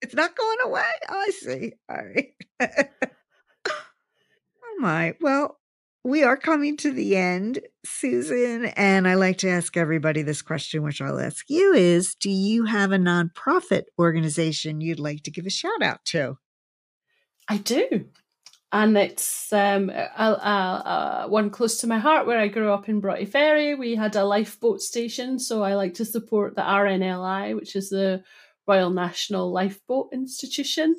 It's 0.00 0.14
not 0.14 0.36
going 0.36 0.58
away. 0.64 0.82
Oh, 1.08 1.24
I 1.26 1.30
see. 1.30 1.72
All 1.88 1.96
right. 1.96 2.28
oh 3.68 4.76
my. 4.78 5.14
Well, 5.20 5.58
we 6.04 6.22
are 6.22 6.36
coming 6.36 6.76
to 6.78 6.92
the 6.92 7.16
end, 7.16 7.60
Susan, 7.84 8.66
and 8.66 9.08
I 9.08 9.14
like 9.14 9.38
to 9.38 9.50
ask 9.50 9.76
everybody 9.76 10.22
this 10.22 10.42
question, 10.42 10.82
which 10.82 11.02
I'll 11.02 11.18
ask 11.18 11.44
you 11.50 11.74
is 11.74 12.14
Do 12.14 12.30
you 12.30 12.64
have 12.64 12.92
a 12.92 12.98
nonprofit 12.98 13.84
organization 13.98 14.80
you'd 14.80 15.00
like 15.00 15.24
to 15.24 15.30
give 15.30 15.46
a 15.46 15.50
shout 15.50 15.82
out 15.82 16.04
to? 16.06 16.38
I 17.48 17.58
do. 17.58 18.06
And 18.70 18.98
it's 18.98 19.50
um, 19.52 19.90
uh, 19.90 19.92
uh, 19.92 21.26
one 21.28 21.48
close 21.48 21.78
to 21.78 21.86
my 21.86 21.98
heart 21.98 22.26
where 22.26 22.38
I 22.38 22.48
grew 22.48 22.70
up 22.70 22.88
in 22.88 23.00
Broughty 23.00 23.24
Ferry. 23.24 23.74
We 23.74 23.94
had 23.94 24.14
a 24.14 24.24
lifeboat 24.24 24.82
station, 24.82 25.38
so 25.38 25.62
I 25.62 25.74
like 25.74 25.94
to 25.94 26.04
support 26.04 26.54
the 26.54 26.62
RNLI, 26.62 27.56
which 27.56 27.74
is 27.74 27.88
the 27.88 28.22
Royal 28.68 28.90
National 28.90 29.50
Lifeboat 29.50 30.10
Institution. 30.12 30.94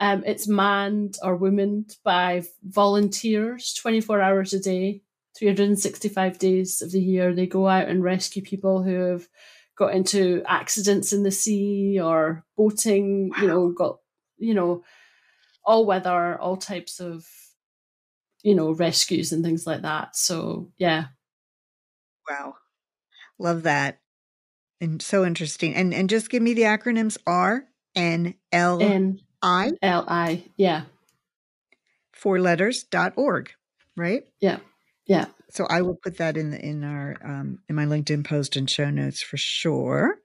Um, 0.00 0.22
it's 0.26 0.46
manned 0.46 1.16
or 1.22 1.36
womaned 1.36 1.96
by 2.04 2.44
volunteers 2.62 3.74
24 3.74 4.20
hours 4.20 4.52
a 4.52 4.60
day, 4.60 5.02
365 5.36 6.38
days 6.38 6.82
of 6.82 6.92
the 6.92 7.00
year. 7.00 7.34
They 7.34 7.46
go 7.46 7.66
out 7.66 7.88
and 7.88 8.04
rescue 8.04 8.42
people 8.42 8.82
who 8.82 8.94
have 8.94 9.26
got 9.76 9.94
into 9.94 10.42
accidents 10.46 11.12
in 11.12 11.22
the 11.22 11.30
sea 11.30 11.98
or 12.00 12.44
boating, 12.56 13.30
wow. 13.30 13.36
you 13.40 13.48
know, 13.48 13.72
got, 13.72 13.98
you 14.36 14.54
know, 14.54 14.84
all 15.64 15.86
weather, 15.86 16.38
all 16.38 16.56
types 16.56 17.00
of, 17.00 17.26
you 18.42 18.54
know, 18.54 18.70
rescues 18.70 19.32
and 19.32 19.44
things 19.44 19.66
like 19.66 19.82
that. 19.82 20.14
So, 20.14 20.70
yeah. 20.78 21.06
Wow. 22.28 22.54
Love 23.38 23.64
that 23.64 23.98
and 24.80 25.00
so 25.02 25.24
interesting. 25.24 25.74
And 25.74 25.92
and 25.94 26.08
just 26.08 26.30
give 26.30 26.42
me 26.42 26.54
the 26.54 26.62
acronyms 26.62 27.18
R. 27.26 27.64
N 27.94 28.34
L 28.52 28.80
N 28.80 29.20
I 29.42 29.72
L 29.82 30.04
I. 30.06 30.44
Yeah. 30.56 30.82
four 32.12 32.38
letters 32.40 32.84
dot 32.84 33.12
org, 33.16 33.50
right? 33.96 34.24
Yeah. 34.40 34.58
Yeah. 35.06 35.26
So 35.50 35.66
I 35.68 35.82
will 35.82 35.96
put 35.96 36.18
that 36.18 36.36
in 36.36 36.50
the 36.50 36.64
in 36.64 36.84
our 36.84 37.16
um, 37.24 37.60
in 37.68 37.74
my 37.74 37.86
LinkedIn 37.86 38.24
post 38.24 38.56
and 38.56 38.68
show 38.68 38.90
notes 38.90 39.22
for 39.22 39.36
sure. 39.36 40.18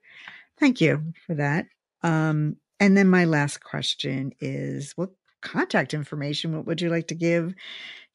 Thank 0.58 0.80
you 0.80 1.14
for 1.26 1.34
that. 1.34 1.66
Um, 2.02 2.56
and 2.78 2.96
then 2.96 3.08
my 3.08 3.24
last 3.24 3.64
question 3.64 4.32
is, 4.40 4.92
what 4.96 5.10
contact 5.40 5.94
information 5.94 6.54
what 6.54 6.66
would 6.66 6.80
you 6.80 6.90
like 6.90 7.08
to 7.08 7.14
give 7.14 7.54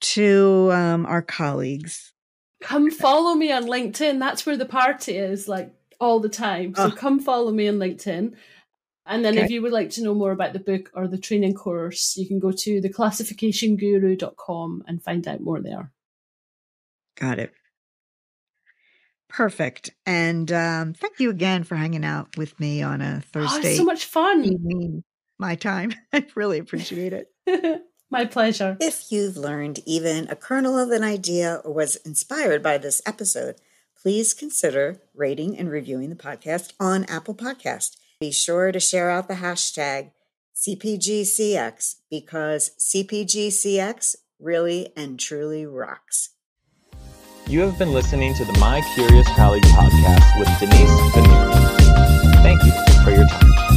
to 0.02 0.70
um, 0.72 1.06
our 1.06 1.22
colleagues? 1.22 2.14
Come 2.62 2.92
follow 2.92 3.34
me 3.34 3.52
on 3.52 3.64
LinkedIn. 3.66 4.20
That's 4.20 4.46
where 4.46 4.58
the 4.58 4.66
party 4.66 5.18
is, 5.18 5.48
like 5.48 5.74
all 6.00 6.20
the 6.20 6.30
time. 6.30 6.74
So 6.76 6.86
Oh. 6.88 6.92
come 6.92 7.20
follow 7.20 7.52
me 7.52 7.68
on 7.68 7.76
LinkedIn. 7.76 8.34
And 9.06 9.26
then 9.26 9.38
if 9.38 9.50
you 9.50 9.62
would 9.64 9.72
like 9.72 9.90
to 9.92 10.04
know 10.04 10.14
more 10.14 10.32
about 10.32 10.54
the 10.54 10.60
book 10.60 10.92
or 10.94 11.08
the 11.08 11.18
training 11.18 11.56
course, 11.56 12.16
you 12.16 12.28
can 12.28 12.40
go 12.40 12.52
to 12.52 12.82
theclassificationguru.com 12.82 14.84
and 14.88 15.04
find 15.04 15.28
out 15.28 15.42
more 15.42 15.60
there. 15.62 15.92
Got 17.20 17.40
it. 17.40 17.52
Perfect. 19.28 19.92
And 20.06 20.52
um, 20.52 20.94
thank 20.94 21.20
you 21.20 21.30
again 21.30 21.64
for 21.64 21.76
hanging 21.76 22.06
out 22.06 22.36
with 22.38 22.60
me 22.60 22.82
on 22.82 23.02
a 23.02 23.22
Oh, 23.24 23.28
Thursday 23.32 23.70
it's 23.70 23.78
so 23.78 23.84
much 23.84 24.06
fun. 24.06 24.44
evening, 24.44 25.04
my 25.38 25.56
time. 25.56 25.94
I 26.14 26.26
really 26.36 26.60
appreciate 26.60 27.14
it. 27.14 27.28
My 28.12 28.26
pleasure. 28.26 28.76
If 28.82 29.12
you've 29.12 29.38
learned 29.38 29.82
even 29.86 30.28
a 30.30 30.36
kernel 30.36 30.80
of 30.80 30.90
an 30.90 31.04
idea 31.04 31.62
or 31.64 31.72
was 31.72 31.96
inspired 31.98 32.64
by 32.64 32.80
this 32.80 33.04
episode, 33.06 33.58
please 34.02 34.34
consider 34.34 35.02
rating 35.14 35.58
and 35.58 35.70
reviewing 35.70 36.10
the 36.10 36.16
podcast 36.16 36.74
on 36.80 37.04
Apple 37.06 37.36
Podcast. 37.36 37.98
Be 38.20 38.32
sure 38.32 38.72
to 38.72 38.80
share 38.80 39.10
out 39.10 39.28
the 39.28 39.36
hashtag 39.36 40.12
CPGCX 40.56 41.96
because 42.10 42.72
CPGCX 42.78 44.16
really 44.40 44.92
and 44.96 45.20
truly 45.20 45.66
rocks. 45.66 46.30
You 47.48 47.62
have 47.62 47.80
been 47.80 47.94
listening 47.94 48.36
to 48.36 48.46
the 48.46 48.54
My 48.60 48.82
Curious 48.94 49.28
Colleague 49.30 49.64
podcast 49.64 50.38
with 50.38 50.48
Denise 50.60 51.14
Veneer. 51.16 52.44
Thank 52.44 52.64
you 52.64 52.72
for 53.04 53.12
your 53.12 53.28
time. 53.28 53.69